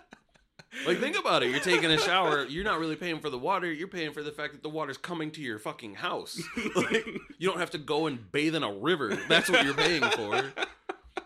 [0.85, 1.49] like think about it.
[1.49, 2.45] You're taking a shower.
[2.45, 3.71] You're not really paying for the water.
[3.71, 6.41] You're paying for the fact that the water's coming to your fucking house.
[6.75, 7.05] Like
[7.37, 9.17] you don't have to go and bathe in a river.
[9.27, 10.53] That's what you're paying for.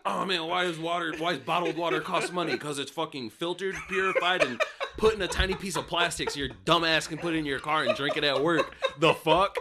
[0.06, 1.14] Oh man, why is water?
[1.18, 2.52] Why does bottled water cost money?
[2.54, 4.62] Because it's fucking filtered, purified, and
[4.98, 7.60] put in a tiny piece of plastic so your dumbass can put it in your
[7.60, 8.76] car and drink it at work.
[9.00, 9.56] The fuck?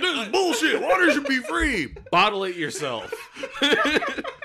[0.00, 0.80] this is bullshit.
[0.82, 1.94] Water should be free.
[2.10, 3.12] Bottle it yourself.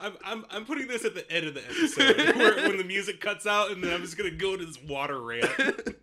[0.00, 3.20] I'm, I'm, I'm putting this at the end of the episode where, when the music
[3.20, 5.48] cuts out, and then I'm just gonna go to this water rant.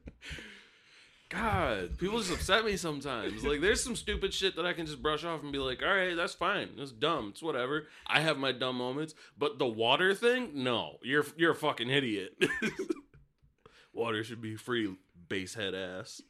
[1.30, 3.44] God, people just upset me sometimes.
[3.44, 5.94] Like, there's some stupid shit that I can just brush off and be like, all
[5.94, 6.70] right, that's fine.
[6.78, 7.30] It's dumb.
[7.32, 7.88] It's whatever.
[8.06, 12.38] I have my dumb moments, but the water thing, no, you're you're a fucking idiot.
[13.94, 14.96] water should be free,
[15.28, 16.22] basehead ass.